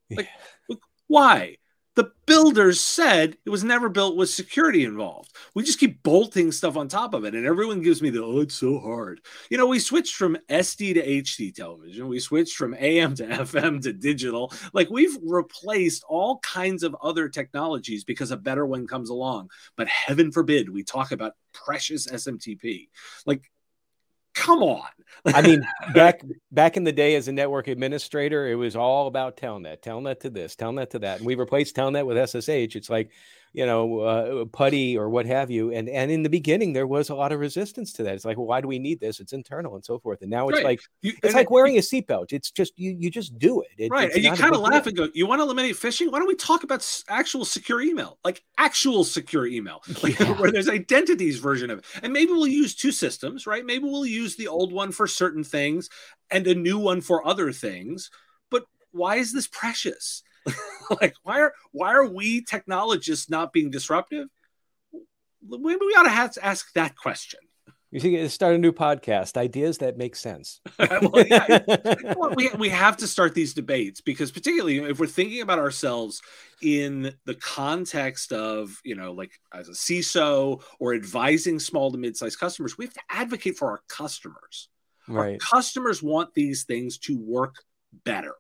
like 0.10 0.30
yeah. 0.70 0.76
why 1.08 1.58
the 1.96 2.12
builders 2.26 2.80
said 2.80 3.38
it 3.46 3.50
was 3.50 3.64
never 3.64 3.90
built 3.90 4.16
with 4.16 4.30
security 4.30 4.86
involved. 4.86 5.36
We 5.54 5.64
just 5.64 5.80
keep 5.80 6.02
bolting 6.04 6.52
stuff 6.52 6.78
on 6.78 6.88
top 6.88 7.14
of 7.14 7.26
it, 7.26 7.36
and 7.36 7.46
everyone 7.46 7.82
gives 7.82 8.02
me 8.02 8.10
the 8.10 8.24
oh, 8.24 8.40
it's 8.40 8.56
so 8.56 8.80
hard. 8.80 9.20
You 9.50 9.58
know, 9.58 9.68
we 9.68 9.80
switched 9.80 10.16
from 10.16 10.38
SD 10.50 10.94
to 10.94 11.06
HD 11.06 11.54
television, 11.54 12.08
we 12.08 12.20
switched 12.20 12.56
from 12.56 12.76
AM 12.76 13.16
to 13.16 13.24
FM 13.28 13.82
to 13.84 13.94
digital. 13.94 14.54
Like 14.74 14.90
we've 14.90 15.18
replaced 15.22 16.04
all 16.08 16.40
kinds 16.40 16.84
of 16.84 16.96
other 17.02 17.28
technologies 17.28 18.04
because 18.04 18.32
a 18.32 18.38
better 18.38 18.66
one 18.66 18.88
comes 18.88 19.10
along. 19.10 19.50
But 19.76 19.88
heaven 19.88 20.32
forbid 20.32 20.70
we 20.70 20.84
talk 20.84 21.12
about 21.12 21.34
precious 21.54 22.08
SMTP. 22.08 22.88
Like 23.26 23.51
come 24.34 24.64
on. 24.64 24.88
I 25.26 25.42
mean, 25.42 25.66
back 25.94 26.22
back 26.52 26.78
in 26.78 26.84
the 26.84 26.92
day 26.92 27.16
as 27.16 27.28
a 27.28 27.32
network 27.32 27.68
administrator, 27.68 28.48
it 28.48 28.56
was 28.56 28.76
all 28.76 29.08
about 29.08 29.38
Telnet, 29.38 29.82
Telnet 29.82 30.20
to 30.22 30.30
this, 30.30 30.56
Telnet 30.56 30.90
to 30.92 31.00
that, 31.00 31.18
and 31.18 31.26
we 31.26 31.36
replaced 31.36 31.76
Telnet 31.76 32.06
with 32.06 32.18
SSH. 32.30 32.76
It's 32.76 32.90
like 32.90 33.12
you 33.54 33.66
know, 33.66 34.00
uh, 34.00 34.46
PuTTY 34.46 34.96
or 34.96 35.10
what 35.10 35.26
have 35.26 35.52
you. 35.52 35.72
And 35.72 35.90
and 35.90 36.10
in 36.10 36.24
the 36.24 36.30
beginning, 36.30 36.74
there 36.74 36.88
was 36.88 37.10
a 37.10 37.16
lot 37.16 37.32
of 37.32 37.40
resistance 37.40 37.92
to 37.94 38.04
that. 38.04 38.14
It's 38.14 38.24
like, 38.24 38.38
well, 38.38 38.48
why 38.48 38.62
do 38.62 38.68
we 38.68 38.80
need 38.80 39.00
this? 39.00 39.20
It's 39.20 39.34
internal 39.34 39.76
and 39.76 39.84
so 39.84 40.00
forth. 40.00 40.22
And 40.22 40.32
now 40.32 40.48
it's 40.48 40.58
right. 40.58 40.66
like 40.66 40.82
you, 41.02 41.14
it's 41.22 41.34
like 41.34 41.52
wearing 41.52 41.78
a 41.78 41.82
seatbelt. 41.82 42.32
It's 42.32 42.52
just 42.52 42.74
you 42.78 42.96
you 42.98 43.10
just 43.10 43.38
do 43.38 43.62
it. 43.62 43.70
it 43.78 43.92
right. 43.92 44.12
And 44.12 44.24
you 44.24 44.32
kind 44.34 44.56
of 44.56 44.62
laugh 44.62 44.88
and 44.88 44.96
go, 44.96 45.10
you 45.14 45.28
want 45.28 45.40
to 45.40 45.44
eliminate 45.44 45.76
phishing? 45.76 46.12
Why 46.12 46.20
don't 46.20 46.28
we 46.28 46.36
talk 46.36 46.64
about 46.64 47.04
actual 47.10 47.44
secure 47.44 47.82
email, 47.82 48.20
like 48.24 48.42
actual 48.58 49.04
secure 49.04 49.46
email, 49.46 49.82
like 50.04 50.18
yeah. 50.20 50.32
where 50.40 50.52
there's 50.52 50.70
identities 50.70 51.40
version 51.40 51.70
of 51.70 51.80
it. 51.80 51.86
And 52.04 52.14
maybe 52.14 52.32
we'll 52.32 52.48
use 52.48 52.74
two 52.74 52.92
systems, 52.92 53.46
right? 53.46 53.66
Maybe 53.66 53.84
we'll 53.84 54.06
use 54.06 54.38
the 54.38 54.48
old 54.48 54.72
one 54.72 54.92
for 54.92 55.08
certain 55.08 55.44
things 55.44 55.90
and 56.30 56.48
a 56.48 56.56
new 56.56 56.78
one 56.78 57.02
for 57.02 57.28
other 57.28 57.52
things. 57.52 58.10
But 58.50 58.64
why 58.92 59.18
is 59.18 59.34
this 59.34 59.48
precious? 59.48 60.24
like 61.02 61.14
why 61.24 61.42
are 61.42 61.54
why 61.72 61.94
are 61.94 62.06
we 62.06 62.42
technologists 62.42 63.30
not 63.30 63.54
being 63.54 63.70
disruptive? 63.70 64.28
Maybe 65.44 65.80
we 65.82 65.96
ought 65.98 66.04
to 66.04 66.10
have 66.10 66.32
to 66.34 66.46
ask 66.46 66.72
that 66.74 66.96
question. 66.96 67.40
You 67.92 68.00
think 68.00 68.32
start 68.32 68.56
a 68.56 68.58
new 68.58 68.72
podcast, 68.72 69.36
ideas 69.36 69.80
that 69.80 69.98
make 69.98 70.16
sense. 70.16 70.62
well, 70.80 71.26
yeah, 71.28 71.60
we, 72.36 72.50
we 72.58 72.70
have 72.70 72.96
to 72.98 73.08
start 73.08 73.36
these 73.36 73.54
debates 73.54 74.00
because 74.00 74.32
particularly 74.32 74.78
if 74.78 74.98
we're 74.98 75.08
thinking 75.08 75.42
about 75.42 75.60
ourselves 75.60 76.22
in 76.62 77.14
the 77.26 77.36
context 77.36 78.32
of, 78.32 78.80
you 78.86 78.96
know, 78.96 79.12
like 79.12 79.32
as 79.54 79.68
a 79.68 79.74
CISO 79.74 80.64
or 80.80 80.94
advising 80.94 81.60
small 81.60 81.92
to 81.92 81.98
mid-sized 81.98 82.40
customers, 82.40 82.78
we 82.78 82.86
have 82.86 82.94
to 82.94 83.02
advocate 83.10 83.58
for 83.58 83.70
our 83.72 83.82
customers. 83.90 84.70
Right. 85.10 85.34
Our 85.34 85.38
customers 85.38 86.02
want 86.02 86.34
these 86.34 86.64
things 86.64 86.98
to 87.00 87.18
work 87.18 87.56
better 88.06 88.36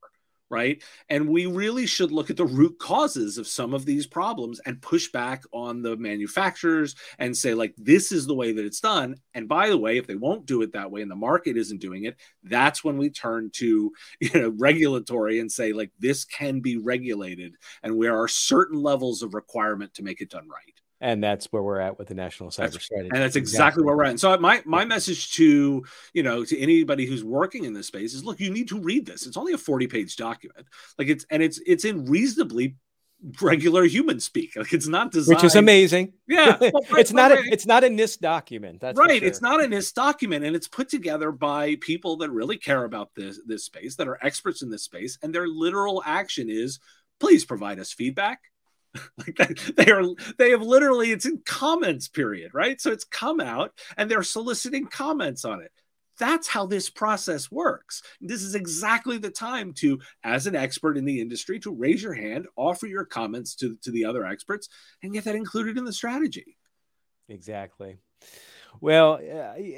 right? 0.51 0.83
And 1.09 1.29
we 1.29 1.45
really 1.47 1.87
should 1.87 2.11
look 2.11 2.29
at 2.29 2.37
the 2.37 2.45
root 2.45 2.77
causes 2.77 3.37
of 3.37 3.47
some 3.47 3.73
of 3.73 3.85
these 3.85 4.05
problems 4.05 4.59
and 4.65 4.81
push 4.81 5.11
back 5.11 5.43
on 5.53 5.81
the 5.81 5.95
manufacturers 5.97 6.95
and 7.17 7.35
say, 7.35 7.53
like, 7.53 7.73
this 7.77 8.11
is 8.11 8.27
the 8.27 8.35
way 8.35 8.51
that 8.51 8.65
it's 8.65 8.81
done. 8.81 9.15
And 9.33 9.47
by 9.47 9.69
the 9.69 9.77
way, 9.77 9.97
if 9.97 10.05
they 10.07 10.15
won't 10.15 10.45
do 10.45 10.61
it 10.61 10.73
that 10.73 10.91
way 10.91 11.01
and 11.01 11.09
the 11.09 11.15
market 11.15 11.57
isn't 11.57 11.81
doing 11.81 12.03
it, 12.05 12.17
that's 12.43 12.83
when 12.83 12.97
we 12.97 13.09
turn 13.09 13.49
to 13.53 13.91
you 14.19 14.29
know 14.33 14.53
regulatory 14.57 15.39
and 15.39 15.51
say, 15.51 15.73
like, 15.73 15.91
this 15.99 16.25
can 16.25 16.59
be 16.59 16.77
regulated, 16.77 17.55
and 17.83 18.01
there 18.01 18.17
are 18.21 18.27
certain 18.27 18.81
levels 18.81 19.21
of 19.23 19.33
requirement 19.33 19.93
to 19.95 20.03
make 20.03 20.21
it 20.21 20.29
done 20.29 20.47
right 20.49 20.80
and 21.01 21.23
that's 21.23 21.47
where 21.47 21.63
we're 21.63 21.79
at 21.79 21.97
with 21.97 22.07
the 22.07 22.13
national 22.13 22.49
cyber 22.49 22.71
that's, 22.71 22.83
strategy. 22.83 23.09
and 23.11 23.21
that's 23.21 23.35
exactly, 23.35 23.57
exactly, 23.57 23.83
where 23.83 23.97
we're 23.97 24.03
at. 24.05 24.11
And 24.11 24.19
so 24.19 24.37
my 24.37 24.61
my 24.65 24.85
message 24.85 25.33
to 25.33 25.83
you 26.13 26.23
know 26.23 26.45
to 26.45 26.59
anybody 26.59 27.05
who's 27.05 27.23
working 27.23 27.65
in 27.65 27.73
this 27.73 27.87
space 27.87 28.13
is 28.13 28.23
look 28.23 28.39
you 28.39 28.51
need 28.51 28.69
to 28.69 28.79
read 28.79 29.05
this. 29.05 29.25
It's 29.25 29.35
only 29.35 29.53
a 29.53 29.57
40 29.57 29.87
page 29.87 30.15
document. 30.15 30.67
Like 30.97 31.09
it's 31.09 31.25
and 31.29 31.41
it's 31.41 31.59
it's 31.65 31.83
in 31.83 32.05
reasonably 32.05 32.75
regular 33.41 33.83
human 33.83 34.19
speak. 34.19 34.55
Like 34.55 34.73
it's 34.73 34.87
not 34.87 35.11
designed 35.11 35.37
which 35.37 35.43
is 35.43 35.55
amazing. 35.55 36.13
Yeah. 36.27 36.57
Well, 36.71 36.99
it's 36.99 37.11
not 37.11 37.31
right. 37.31 37.45
a 37.45 37.51
it's 37.51 37.65
not 37.65 37.83
a 37.83 37.87
NIST 37.87 38.19
document 38.19 38.79
that's 38.79 38.97
right. 38.97 39.19
Sure. 39.19 39.27
it's 39.27 39.41
not 39.41 39.63
a 39.63 39.67
NIST 39.67 39.93
document 39.95 40.45
and 40.45 40.55
it's 40.55 40.67
put 40.67 40.89
together 40.89 41.31
by 41.31 41.77
people 41.81 42.17
that 42.17 42.29
really 42.29 42.57
care 42.57 42.83
about 42.83 43.09
this 43.15 43.39
this 43.45 43.65
space 43.65 43.95
that 43.95 44.07
are 44.07 44.23
experts 44.23 44.61
in 44.61 44.69
this 44.69 44.83
space 44.83 45.17
and 45.23 45.33
their 45.33 45.47
literal 45.47 46.03
action 46.05 46.47
is 46.49 46.79
please 47.19 47.43
provide 47.43 47.79
us 47.79 47.91
feedback 47.91 48.39
like 49.17 49.35
that, 49.37 49.73
they 49.77 49.91
are 49.91 50.03
they 50.37 50.51
have 50.51 50.61
literally 50.61 51.11
it's 51.11 51.25
in 51.25 51.41
comments 51.45 52.07
period 52.07 52.51
right? 52.53 52.79
So 52.81 52.91
it's 52.91 53.03
come 53.03 53.39
out 53.39 53.71
and 53.97 54.09
they're 54.09 54.23
soliciting 54.23 54.87
comments 54.87 55.45
on 55.45 55.61
it. 55.61 55.71
That's 56.19 56.47
how 56.47 56.65
this 56.65 56.89
process 56.89 57.49
works. 57.49 58.03
This 58.19 58.43
is 58.43 58.53
exactly 58.53 59.17
the 59.17 59.31
time 59.31 59.73
to 59.75 59.99
as 60.23 60.45
an 60.45 60.55
expert 60.55 60.97
in 60.97 61.05
the 61.05 61.19
industry 61.19 61.59
to 61.61 61.73
raise 61.73 62.03
your 62.03 62.13
hand 62.13 62.47
offer 62.55 62.85
your 62.85 63.05
comments 63.05 63.55
to, 63.55 63.77
to 63.83 63.91
the 63.91 64.05
other 64.05 64.25
experts 64.25 64.69
and 65.01 65.13
get 65.13 65.23
that 65.23 65.35
included 65.35 65.77
in 65.77 65.85
the 65.85 65.93
strategy. 65.93 66.57
Exactly. 67.29 67.97
Well, 68.79 69.19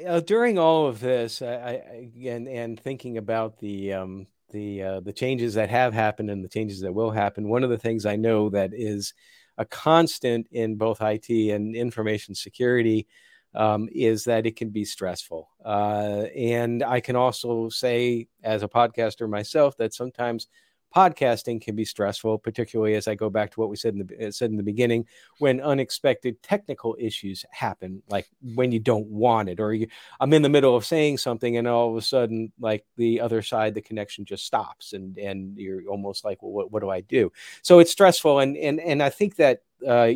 uh, 0.06 0.20
during 0.20 0.58
all 0.58 0.86
of 0.86 1.00
this, 1.00 1.42
I, 1.42 1.54
I, 1.54 2.10
and 2.26 2.46
and 2.46 2.78
thinking 2.78 3.18
about 3.18 3.58
the 3.58 3.94
um, 3.94 4.26
the 4.54 4.82
uh, 4.82 5.00
the 5.00 5.12
changes 5.12 5.52
that 5.54 5.68
have 5.68 5.92
happened 5.92 6.30
and 6.30 6.42
the 6.42 6.48
changes 6.48 6.80
that 6.80 6.94
will 6.94 7.10
happen, 7.10 7.48
one 7.48 7.64
of 7.64 7.70
the 7.70 7.78
things 7.78 8.06
I 8.06 8.16
know 8.16 8.48
that 8.50 8.70
is 8.72 9.12
a 9.58 9.64
constant 9.66 10.46
in 10.52 10.76
both 10.76 11.02
IT 11.02 11.28
and 11.50 11.76
information 11.76 12.34
security 12.34 13.06
um, 13.54 13.88
is 13.92 14.24
that 14.24 14.46
it 14.46 14.56
can 14.56 14.70
be 14.70 14.84
stressful. 14.84 15.48
Uh, 15.64 16.26
and 16.34 16.82
I 16.82 17.00
can 17.00 17.16
also 17.16 17.68
say, 17.68 18.28
as 18.42 18.62
a 18.62 18.68
podcaster 18.68 19.28
myself, 19.28 19.76
that 19.76 19.92
sometimes 19.92 20.48
podcasting 20.94 21.60
can 21.60 21.74
be 21.74 21.84
stressful, 21.84 22.38
particularly 22.38 22.94
as 22.94 23.08
I 23.08 23.14
go 23.14 23.28
back 23.28 23.50
to 23.52 23.60
what 23.60 23.68
we 23.68 23.76
said 23.76 23.94
in 23.94 24.06
the 24.06 24.28
uh, 24.28 24.30
said 24.30 24.50
in 24.50 24.56
the 24.56 24.62
beginning, 24.62 25.06
when 25.38 25.60
unexpected 25.60 26.42
technical 26.42 26.96
issues 26.98 27.44
happen, 27.50 28.02
like 28.08 28.28
when 28.54 28.70
you 28.70 28.78
don't 28.78 29.06
want 29.06 29.48
it, 29.48 29.60
or 29.60 29.74
you, 29.74 29.88
I'm 30.20 30.32
in 30.32 30.42
the 30.42 30.48
middle 30.48 30.76
of 30.76 30.84
saying 30.84 31.18
something 31.18 31.56
and 31.56 31.66
all 31.66 31.90
of 31.90 31.96
a 31.96 32.02
sudden, 32.02 32.52
like 32.60 32.84
the 32.96 33.20
other 33.20 33.42
side, 33.42 33.74
the 33.74 33.82
connection 33.82 34.24
just 34.24 34.46
stops, 34.46 34.92
and 34.92 35.18
and 35.18 35.56
you're 35.58 35.82
almost 35.88 36.24
like, 36.24 36.42
well, 36.42 36.52
what, 36.52 36.70
what 36.70 36.80
do 36.80 36.90
I 36.90 37.00
do? 37.00 37.32
So 37.62 37.80
it's 37.80 37.92
stressful, 37.92 38.38
and 38.38 38.56
and 38.56 38.80
and 38.80 39.02
I 39.02 39.10
think 39.10 39.36
that, 39.36 39.62
uh, 39.86 40.10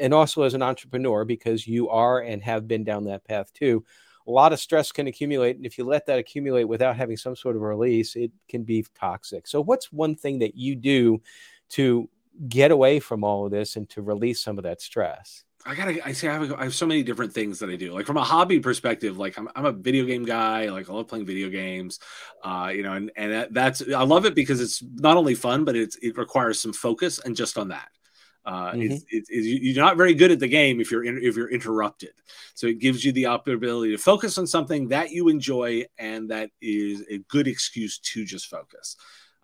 and 0.00 0.14
also 0.14 0.42
as 0.42 0.54
an 0.54 0.62
entrepreneur, 0.62 1.24
because 1.24 1.66
you 1.66 1.88
are 1.90 2.20
and 2.20 2.42
have 2.42 2.68
been 2.68 2.84
down 2.84 3.04
that 3.04 3.24
path 3.24 3.52
too 3.52 3.84
a 4.30 4.32
lot 4.32 4.52
of 4.52 4.60
stress 4.60 4.92
can 4.92 5.08
accumulate. 5.08 5.56
And 5.56 5.66
if 5.66 5.76
you 5.76 5.84
let 5.84 6.06
that 6.06 6.18
accumulate 6.18 6.64
without 6.64 6.96
having 6.96 7.16
some 7.16 7.34
sort 7.34 7.56
of 7.56 7.62
release, 7.62 8.14
it 8.14 8.30
can 8.48 8.62
be 8.62 8.86
toxic. 8.94 9.48
So, 9.48 9.60
what's 9.60 9.92
one 9.92 10.14
thing 10.14 10.38
that 10.38 10.56
you 10.56 10.76
do 10.76 11.20
to 11.70 12.08
get 12.48 12.70
away 12.70 13.00
from 13.00 13.24
all 13.24 13.44
of 13.44 13.50
this 13.50 13.74
and 13.74 13.88
to 13.90 14.02
release 14.02 14.40
some 14.40 14.56
of 14.56 14.64
that 14.64 14.80
stress? 14.80 15.44
I 15.66 15.74
gotta. 15.74 16.06
I 16.06 16.12
say 16.12 16.28
I 16.28 16.34
have, 16.34 16.52
I 16.54 16.64
have 16.64 16.74
so 16.74 16.86
many 16.86 17.02
different 17.02 17.34
things 17.34 17.58
that 17.58 17.68
I 17.68 17.76
do. 17.76 17.92
Like 17.92 18.06
from 18.06 18.16
a 18.16 18.24
hobby 18.24 18.60
perspective, 18.60 19.18
like 19.18 19.36
I'm, 19.36 19.48
I'm 19.54 19.66
a 19.66 19.72
video 19.72 20.06
game 20.06 20.24
guy. 20.24 20.70
Like 20.70 20.88
I 20.88 20.92
love 20.92 21.08
playing 21.08 21.26
video 21.26 21.50
games. 21.50 21.98
Uh, 22.42 22.72
you 22.74 22.82
know, 22.82 22.94
and 22.94 23.10
and 23.16 23.48
that's 23.50 23.82
I 23.94 24.04
love 24.04 24.24
it 24.24 24.34
because 24.34 24.60
it's 24.60 24.82
not 24.94 25.18
only 25.18 25.34
fun, 25.34 25.64
but 25.64 25.76
it's 25.76 25.96
it 25.96 26.16
requires 26.16 26.58
some 26.60 26.72
focus 26.72 27.18
and 27.18 27.36
just 27.36 27.58
on 27.58 27.68
that. 27.68 27.88
Uh, 28.44 28.72
mm-hmm. 28.72 28.82
it's, 28.82 29.04
it's, 29.10 29.28
it's, 29.30 29.46
you're 29.46 29.84
not 29.84 29.96
very 29.96 30.14
good 30.14 30.30
at 30.30 30.40
the 30.40 30.48
game 30.48 30.80
if 30.80 30.90
you're 30.90 31.04
in, 31.04 31.18
if 31.22 31.36
you're 31.36 31.50
interrupted. 31.50 32.12
So 32.54 32.66
it 32.66 32.78
gives 32.78 33.04
you 33.04 33.12
the 33.12 33.24
ability 33.24 33.92
to 33.92 33.98
focus 33.98 34.38
on 34.38 34.46
something 34.46 34.88
that 34.88 35.10
you 35.10 35.28
enjoy 35.28 35.84
and 35.98 36.30
that 36.30 36.50
is 36.60 37.04
a 37.10 37.18
good 37.28 37.46
excuse 37.46 37.98
to 37.98 38.24
just 38.24 38.46
focus. 38.46 38.96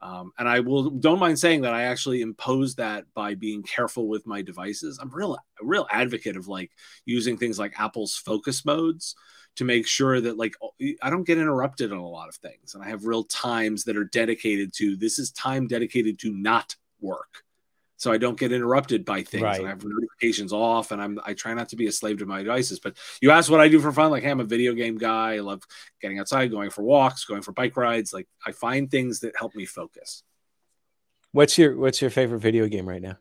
Um, 0.02 0.32
and 0.38 0.48
I 0.48 0.60
will 0.60 0.90
don't 0.90 1.18
mind 1.18 1.38
saying 1.38 1.62
that 1.62 1.72
I 1.72 1.84
actually 1.84 2.20
impose 2.20 2.74
that 2.74 3.04
by 3.14 3.34
being 3.34 3.62
careful 3.62 4.08
with 4.08 4.26
my 4.26 4.42
devices. 4.42 4.98
I'm 5.00 5.10
real 5.10 5.34
a 5.34 5.38
real 5.62 5.86
advocate 5.90 6.36
of 6.36 6.48
like 6.48 6.70
using 7.06 7.38
things 7.38 7.58
like 7.58 7.80
Apple's 7.80 8.14
focus 8.14 8.64
modes 8.64 9.14
to 9.56 9.64
make 9.64 9.86
sure 9.86 10.20
that 10.20 10.36
like 10.36 10.54
I 11.02 11.08
don't 11.08 11.24
get 11.24 11.38
interrupted 11.38 11.92
on 11.92 11.98
a 11.98 12.06
lot 12.06 12.28
of 12.28 12.36
things, 12.36 12.74
and 12.74 12.84
I 12.84 12.88
have 12.88 13.06
real 13.06 13.24
times 13.24 13.84
that 13.84 13.96
are 13.96 14.04
dedicated 14.04 14.74
to 14.74 14.96
this 14.96 15.18
is 15.18 15.32
time 15.32 15.66
dedicated 15.66 16.18
to 16.20 16.30
not 16.30 16.76
work 17.00 17.45
so 17.96 18.12
I 18.12 18.18
don't 18.18 18.38
get 18.38 18.52
interrupted 18.52 19.04
by 19.04 19.22
things. 19.22 19.42
Right. 19.42 19.64
I 19.64 19.68
have 19.68 19.84
notifications 19.84 20.52
off, 20.52 20.90
and 20.90 21.00
I'm 21.02 21.18
I 21.24 21.34
try 21.34 21.54
not 21.54 21.70
to 21.70 21.76
be 21.76 21.86
a 21.86 21.92
slave 21.92 22.18
to 22.18 22.26
my 22.26 22.42
devices. 22.42 22.78
But 22.78 22.96
you 23.20 23.30
ask 23.30 23.50
what 23.50 23.60
I 23.60 23.68
do 23.68 23.80
for 23.80 23.92
fun, 23.92 24.10
like 24.10 24.22
hey, 24.22 24.30
I'm 24.30 24.40
a 24.40 24.44
video 24.44 24.74
game 24.74 24.98
guy. 24.98 25.34
I 25.34 25.40
love 25.40 25.62
getting 26.00 26.18
outside, 26.18 26.50
going 26.50 26.70
for 26.70 26.82
walks, 26.82 27.24
going 27.24 27.42
for 27.42 27.52
bike 27.52 27.76
rides. 27.76 28.12
Like 28.12 28.28
I 28.44 28.52
find 28.52 28.90
things 28.90 29.20
that 29.20 29.34
help 29.38 29.54
me 29.54 29.64
focus. 29.64 30.22
What's 31.32 31.58
your 31.58 31.76
What's 31.76 32.00
your 32.00 32.10
favorite 32.10 32.40
video 32.40 32.66
game 32.68 32.88
right 32.88 33.02
now? 33.02 33.18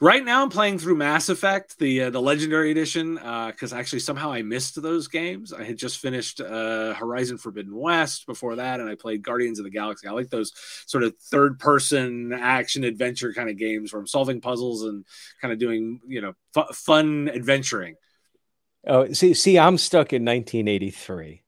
Right 0.00 0.24
now, 0.24 0.42
I'm 0.42 0.48
playing 0.48 0.78
through 0.78 0.96
Mass 0.96 1.28
Effect, 1.28 1.78
the 1.78 2.04
uh, 2.04 2.10
the 2.10 2.20
Legendary 2.20 2.70
Edition, 2.70 3.14
because 3.14 3.72
uh, 3.72 3.76
actually 3.76 4.00
somehow 4.00 4.32
I 4.32 4.42
missed 4.42 4.80
those 4.80 5.08
games. 5.08 5.52
I 5.52 5.64
had 5.64 5.76
just 5.76 5.98
finished 5.98 6.40
uh, 6.40 6.94
Horizon 6.94 7.38
Forbidden 7.38 7.74
West 7.74 8.26
before 8.26 8.56
that, 8.56 8.80
and 8.80 8.88
I 8.88 8.94
played 8.94 9.22
Guardians 9.22 9.58
of 9.58 9.64
the 9.64 9.70
Galaxy. 9.70 10.08
I 10.08 10.12
like 10.12 10.30
those 10.30 10.52
sort 10.86 11.04
of 11.04 11.16
third 11.18 11.58
person 11.58 12.32
action 12.32 12.84
adventure 12.84 13.32
kind 13.32 13.48
of 13.48 13.56
games 13.56 13.92
where 13.92 14.00
I'm 14.00 14.06
solving 14.06 14.40
puzzles 14.40 14.82
and 14.82 15.04
kind 15.40 15.52
of 15.52 15.58
doing 15.58 16.00
you 16.06 16.20
know 16.20 16.32
f- 16.56 16.74
fun 16.76 17.28
adventuring. 17.28 17.96
Oh, 18.86 19.12
see, 19.12 19.34
see, 19.34 19.58
I'm 19.58 19.78
stuck 19.78 20.12
in 20.12 20.24
1983. 20.24 21.41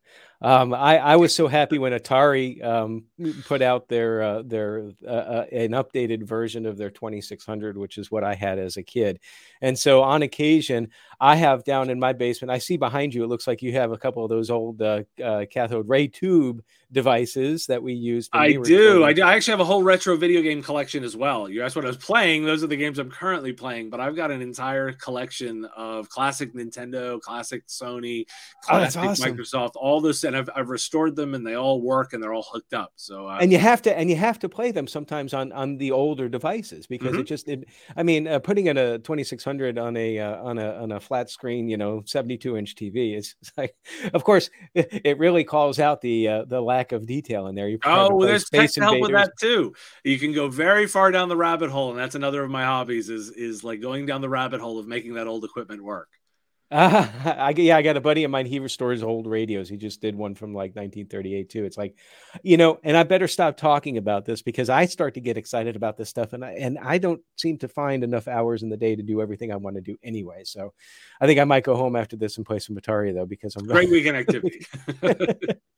Um, 0.45 0.75
I, 0.75 0.99
I 0.99 1.17
was 1.17 1.35
so 1.35 1.49
happy 1.49 1.79
when 1.79 1.95
Atari 1.95 2.63
um, 2.63 3.05
put 3.47 3.63
out 3.63 3.89
their 3.89 4.23
uh, 4.23 4.43
their 4.43 4.91
uh, 5.03 5.11
uh, 5.11 5.47
an 5.51 5.71
updated 5.71 6.25
version 6.25 6.67
of 6.67 6.77
their 6.77 6.91
2600, 6.91 7.79
which 7.79 7.97
is 7.97 8.11
what 8.11 8.25
I 8.25 8.35
had 8.35 8.59
as 8.59 8.77
a 8.77 8.83
kid. 8.83 9.21
And 9.63 9.79
so 9.79 10.03
on 10.03 10.21
occasion, 10.21 10.91
I 11.25 11.37
have 11.37 11.65
down 11.65 11.89
in 11.89 11.99
my 11.99 12.13
basement. 12.13 12.51
I 12.51 12.59
see 12.59 12.77
behind 12.77 13.15
you. 13.15 13.25
It 13.25 13.29
looks 13.29 13.47
like 13.47 13.63
you 13.63 13.73
have 13.73 13.93
a 13.93 13.97
couple 13.97 14.23
of 14.25 14.29
those 14.29 14.51
old 14.51 14.83
uh, 14.83 15.05
uh, 15.25 15.47
cathode 15.51 15.89
ray 15.89 16.07
tube 16.07 16.63
devices 16.93 17.65
that 17.67 17.83
we 17.83 17.95
use. 17.95 18.29
I 18.31 18.53
do. 18.53 19.05
I 19.05 19.15
do. 19.15 19.23
I 19.23 19.35
actually 19.35 19.53
have 19.53 19.61
a 19.61 19.65
whole 19.65 19.83
retro 19.83 20.19
video 20.19 20.43
game 20.43 20.63
collection 20.63 21.03
as 21.03 21.17
well. 21.17 21.49
You 21.49 21.63
asked 21.63 21.77
what 21.77 21.87
I 21.87 21.89
was 21.89 21.97
playing. 21.97 22.45
Those 22.45 22.63
are 22.63 22.67
the 22.67 22.77
games 22.77 22.99
I'm 22.99 23.11
currently 23.11 23.55
playing. 23.55 23.89
But 23.89 24.01
I've 24.01 24.15
got 24.15 24.31
an 24.31 24.43
entire 24.43 24.93
collection 24.93 25.65
of 25.75 26.11
classic 26.11 26.55
Nintendo, 26.55 27.19
classic 27.21 27.67
Sony, 27.69 28.27
classic 28.63 29.03
oh, 29.03 29.09
awesome. 29.09 29.35
Microsoft, 29.35 29.73
all 29.77 30.03
this, 30.03 30.25
and 30.25 30.37
I've, 30.37 30.51
I've 30.55 30.69
restored 30.69 31.17
them, 31.17 31.35
and 31.35 31.47
they 31.47 31.55
all 31.55 31.81
work, 31.81 32.13
and 32.13 32.23
they're 32.23 32.35
all 32.35 32.47
hooked 32.53 32.75
up. 32.75 32.93
So 32.97 33.29
uh, 33.29 33.39
and 33.41 33.51
you 33.51 33.59
have 33.59 33.81
to 33.83 33.99
and 33.99 34.11
you 34.11 34.17
have 34.17 34.39
to 34.41 34.49
play 34.51 34.73
them 34.73 34.87
sometimes 34.87 35.33
on 35.33 35.53
on 35.53 35.79
the 35.79 35.91
older 35.91 36.29
devices 36.29 36.87
because 36.87 37.13
mm-hmm. 37.13 37.21
it 37.21 37.27
just 37.27 37.49
it, 37.49 37.65
I 37.97 38.03
mean 38.03 38.29
uh, 38.29 38.41
putting 38.41 38.67
in 38.67 38.77
a 38.77 38.99
2600 38.99 39.79
on 39.79 39.97
a 39.97 40.19
uh, 40.19 40.43
on 40.43 40.59
a 40.59 40.75
on 40.75 40.93
a 40.93 41.01
flat 41.15 41.31
screen, 41.31 41.69
you 41.69 41.77
know, 41.77 42.03
72 42.05 42.57
inch 42.57 42.75
TV 42.75 43.17
is 43.17 43.37
like, 43.57 43.77
of 44.13 44.25
course, 44.25 44.51
it, 44.75 44.89
it 45.05 45.19
really 45.19 45.45
calls 45.45 45.79
out 45.79 46.01
the 46.01 46.29
uh, 46.29 46.45
the 46.45 46.61
lack 46.61 46.91
of 46.91 47.07
detail 47.07 47.47
in 47.47 47.55
there. 47.55 47.69
You 47.69 47.79
oh, 47.85 48.15
well, 48.15 48.27
there's 48.27 48.49
tech 48.51 48.75
help 48.75 49.01
with 49.01 49.13
that 49.13 49.33
too. 49.41 49.75
You 50.03 50.19
can 50.19 50.33
go 50.33 50.49
very 50.49 50.87
far 50.87 51.13
down 51.13 51.29
the 51.29 51.37
rabbit 51.37 51.71
hole, 51.71 51.91
and 51.91 51.99
that's 51.99 52.17
another 52.17 52.43
of 52.43 52.51
my 52.51 52.65
hobbies 52.65 53.09
is 53.09 53.31
is 53.31 53.63
like 53.63 53.81
going 53.81 54.07
down 54.07 54.23
the 54.23 54.29
rabbit 54.29 54.61
hole 54.61 54.81
of 54.81 54.89
making 54.89 55.15
that 55.15 55.29
old 55.29 55.45
equipment 55.45 55.85
work. 55.85 56.09
Uh, 56.75 57.07
I, 57.39 57.55
yeah, 57.57 57.77
I 57.77 57.83
got 57.83 57.97
a 57.97 58.01
buddy 58.01 58.25
of 58.25 58.33
mine. 58.33 58.47
He 58.47 58.59
restores 58.59 59.03
old 59.05 59.29
radios. 59.29 59.69
He 59.69 59.77
just 59.77 60.01
did 60.01 60.17
one 60.17 60.35
from 60.35 60.53
like 60.53 60.75
1938 60.75 61.49
too. 61.49 61.65
It's 61.65 61.79
like, 61.79 61.97
you 62.43 62.57
know, 62.57 62.81
and 62.83 62.97
I 62.97 63.05
better 63.05 63.29
stop 63.29 63.57
talking 63.57 63.97
about 63.97 64.25
this 64.25 64.43
because 64.43 64.69
I 64.69 64.87
start 64.87 65.15
to 65.15 65.21
get 65.21 65.39
excited 65.39 65.77
about 65.77 65.97
this 65.97 66.11
stuff, 66.11 66.33
and 66.33 66.45
I 66.45 66.53
and 66.55 66.77
I 66.81 66.99
don't 66.99 67.21
seem 67.37 67.59
to 67.59 67.69
find 67.69 68.03
enough 68.03 68.27
hours 68.27 68.65
in 68.65 68.71
the 68.71 68.77
day 68.77 68.97
to 68.97 69.03
do 69.03 69.23
everything 69.23 69.53
I 69.53 69.57
want 69.57 69.77
to 69.77 69.83
do 69.83 69.97
anyway. 70.03 70.43
So, 70.45 70.75
I 71.21 71.27
think 71.27 71.39
I 71.39 71.45
might 71.45 71.63
go 71.63 71.77
home 71.77 71.95
after 71.95 72.17
this 72.17 72.37
and 72.37 72.45
play 72.45 72.59
some 72.59 72.77
Atari 72.77 73.15
though 73.15 73.27
because 73.27 73.55
I'm 73.55 73.67
great 73.67 73.91
weekend 73.93 74.17
activity. 74.17 74.67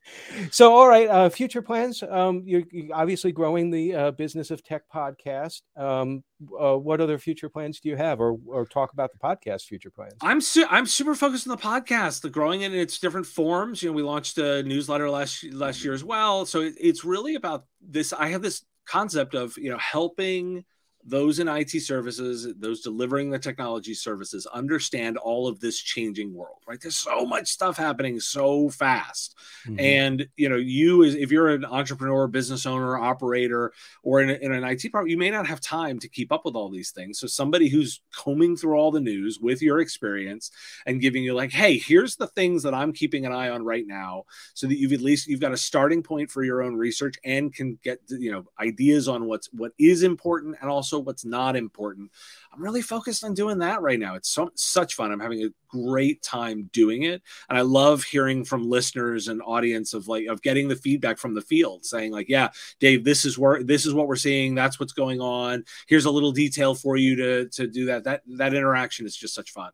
so, 0.50 0.74
all 0.74 0.88
right, 0.88 1.08
uh, 1.08 1.28
future 1.28 1.62
plans. 1.62 2.02
Um, 2.02 2.42
you're, 2.44 2.62
you're, 2.70 2.94
obviously 2.94 3.32
growing 3.32 3.70
the 3.70 3.94
uh, 3.94 4.10
business 4.12 4.50
of 4.50 4.62
tech 4.62 4.82
podcast. 4.92 5.62
Um, 5.76 6.22
uh, 6.58 6.76
what 6.76 7.00
other 7.00 7.18
future 7.18 7.48
plans 7.48 7.80
do 7.80 7.88
you 7.88 7.96
have, 7.96 8.20
or 8.20 8.38
or 8.46 8.66
talk 8.66 8.92
about 8.92 9.10
the 9.12 9.18
podcast 9.18 9.62
future 9.62 9.90
plans? 9.90 10.14
I'm 10.20 10.40
su- 10.40 10.66
I'm 10.68 10.86
super 10.86 11.14
focused 11.14 11.48
on 11.48 11.56
the 11.56 11.62
podcast, 11.62 12.22
the 12.22 12.30
growing 12.30 12.62
it 12.62 12.72
in 12.72 12.78
its 12.78 12.98
different 12.98 13.26
forms. 13.26 13.82
You 13.82 13.90
know, 13.90 13.94
we 13.94 14.02
launched 14.02 14.38
a 14.38 14.62
newsletter 14.62 15.10
last 15.10 15.44
last 15.44 15.84
year 15.84 15.94
as 15.94 16.04
well, 16.04 16.46
so 16.46 16.60
it, 16.60 16.74
it's 16.80 17.04
really 17.04 17.34
about 17.34 17.64
this. 17.80 18.12
I 18.12 18.28
have 18.28 18.42
this 18.42 18.64
concept 18.86 19.34
of 19.34 19.56
you 19.58 19.70
know 19.70 19.78
helping 19.78 20.64
those 21.06 21.38
in 21.38 21.48
IT 21.48 21.70
services, 21.82 22.52
those 22.58 22.80
delivering 22.80 23.30
the 23.30 23.38
technology 23.38 23.94
services, 23.94 24.46
understand 24.46 25.16
all 25.16 25.46
of 25.46 25.60
this 25.60 25.78
changing 25.78 26.34
world, 26.34 26.58
right? 26.66 26.80
There's 26.80 26.96
so 26.96 27.24
much 27.24 27.48
stuff 27.48 27.76
happening 27.76 28.18
so 28.18 28.68
fast. 28.70 29.36
Mm-hmm. 29.66 29.80
And, 29.80 30.28
you 30.36 30.48
know, 30.48 30.56
you, 30.56 31.04
as 31.04 31.14
if 31.14 31.30
you're 31.30 31.50
an 31.50 31.64
entrepreneur, 31.64 32.26
business 32.26 32.66
owner, 32.66 32.98
operator, 32.98 33.72
or 34.02 34.20
in, 34.20 34.30
in 34.30 34.52
an 34.52 34.64
IT 34.64 34.80
department, 34.80 35.10
you 35.10 35.18
may 35.18 35.30
not 35.30 35.46
have 35.46 35.60
time 35.60 35.98
to 36.00 36.08
keep 36.08 36.32
up 36.32 36.44
with 36.44 36.56
all 36.56 36.68
these 36.68 36.90
things. 36.90 37.20
So 37.20 37.26
somebody 37.26 37.68
who's 37.68 38.00
combing 38.12 38.56
through 38.56 38.76
all 38.76 38.90
the 38.90 39.00
news 39.00 39.38
with 39.40 39.62
your 39.62 39.80
experience 39.80 40.50
and 40.86 41.00
giving 41.00 41.22
you 41.22 41.34
like, 41.34 41.52
hey, 41.52 41.78
here's 41.78 42.16
the 42.16 42.26
things 42.28 42.62
that 42.64 42.74
I'm 42.74 42.92
keeping 42.92 43.26
an 43.26 43.32
eye 43.32 43.50
on 43.50 43.64
right 43.64 43.86
now, 43.86 44.24
so 44.54 44.66
that 44.66 44.78
you've 44.78 44.92
at 44.92 45.00
least 45.00 45.28
you've 45.28 45.40
got 45.40 45.52
a 45.52 45.56
starting 45.56 46.02
point 46.02 46.30
for 46.30 46.42
your 46.42 46.62
own 46.62 46.74
research 46.74 47.16
and 47.24 47.54
can 47.54 47.78
get 47.82 48.00
you 48.08 48.32
know 48.32 48.44
ideas 48.58 49.08
on 49.08 49.26
what's 49.26 49.48
what 49.52 49.72
is 49.78 50.02
important 50.02 50.56
and 50.60 50.70
also 50.70 50.95
also 50.96 51.04
what's 51.04 51.24
not 51.24 51.56
important. 51.56 52.10
I'm 52.52 52.62
really 52.62 52.82
focused 52.82 53.24
on 53.24 53.34
doing 53.34 53.58
that 53.58 53.82
right 53.82 53.98
now. 53.98 54.14
It's 54.14 54.28
so 54.28 54.50
such 54.54 54.94
fun. 54.94 55.12
I'm 55.12 55.20
having 55.20 55.44
a 55.44 55.50
great 55.68 56.22
time 56.22 56.70
doing 56.72 57.02
it, 57.02 57.22
and 57.48 57.58
I 57.58 57.62
love 57.62 58.02
hearing 58.02 58.44
from 58.44 58.68
listeners 58.68 59.28
and 59.28 59.42
audience 59.42 59.94
of 59.94 60.08
like 60.08 60.26
of 60.26 60.42
getting 60.42 60.68
the 60.68 60.76
feedback 60.76 61.18
from 61.18 61.34
the 61.34 61.42
field, 61.42 61.84
saying 61.84 62.12
like, 62.12 62.28
"Yeah, 62.28 62.50
Dave, 62.80 63.04
this 63.04 63.24
is 63.24 63.38
where 63.38 63.62
this 63.62 63.86
is 63.86 63.94
what 63.94 64.08
we're 64.08 64.16
seeing. 64.16 64.54
That's 64.54 64.80
what's 64.80 64.92
going 64.92 65.20
on. 65.20 65.64
Here's 65.86 66.06
a 66.06 66.10
little 66.10 66.32
detail 66.32 66.74
for 66.74 66.96
you 66.96 67.16
to 67.16 67.48
to 67.50 67.66
do 67.66 67.86
that." 67.86 68.04
That 68.04 68.22
that 68.38 68.54
interaction 68.54 69.06
is 69.06 69.16
just 69.16 69.34
such 69.34 69.50
fun. 69.50 69.72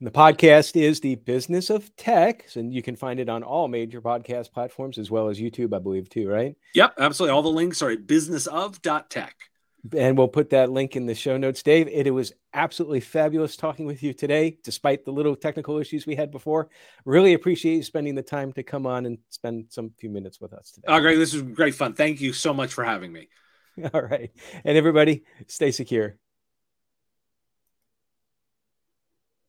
And 0.00 0.06
the 0.06 0.12
podcast 0.12 0.80
is 0.80 1.00
the 1.00 1.16
business 1.16 1.68
of 1.68 1.94
tech, 1.96 2.46
and 2.54 2.72
you 2.72 2.80
can 2.82 2.96
find 2.96 3.20
it 3.20 3.28
on 3.28 3.42
all 3.42 3.68
major 3.68 4.00
podcast 4.00 4.50
platforms 4.50 4.96
as 4.96 5.10
well 5.10 5.28
as 5.28 5.38
YouTube, 5.38 5.76
I 5.76 5.78
believe, 5.78 6.08
too, 6.08 6.26
right? 6.26 6.56
Yep, 6.74 6.94
absolutely. 6.98 7.34
All 7.34 7.42
the 7.42 7.50
links 7.50 7.82
are 7.82 7.90
at 7.90 8.06
businessof.tech. 8.06 9.49
And 9.96 10.16
we'll 10.16 10.28
put 10.28 10.50
that 10.50 10.70
link 10.70 10.96
in 10.96 11.06
the 11.06 11.14
show 11.14 11.36
notes. 11.36 11.62
Dave, 11.62 11.88
it, 11.88 12.06
it 12.06 12.10
was 12.10 12.32
absolutely 12.52 13.00
fabulous 13.00 13.56
talking 13.56 13.86
with 13.86 14.02
you 14.02 14.12
today, 14.12 14.58
despite 14.62 15.04
the 15.04 15.12
little 15.12 15.34
technical 15.34 15.78
issues 15.78 16.06
we 16.06 16.16
had 16.16 16.30
before. 16.30 16.68
Really 17.04 17.34
appreciate 17.34 17.76
you 17.76 17.82
spending 17.82 18.14
the 18.14 18.22
time 18.22 18.52
to 18.54 18.62
come 18.62 18.86
on 18.86 19.06
and 19.06 19.18
spend 19.30 19.66
some 19.70 19.92
few 19.98 20.10
minutes 20.10 20.40
with 20.40 20.52
us 20.52 20.72
today. 20.72 20.86
Oh, 20.88 21.00
great. 21.00 21.16
This 21.16 21.32
was 21.32 21.42
great 21.42 21.74
fun. 21.74 21.94
Thank 21.94 22.20
you 22.20 22.32
so 22.32 22.52
much 22.52 22.72
for 22.72 22.84
having 22.84 23.12
me. 23.12 23.28
All 23.94 24.02
right. 24.02 24.30
And 24.64 24.76
everybody, 24.76 25.24
stay 25.46 25.70
secure. 25.70 26.16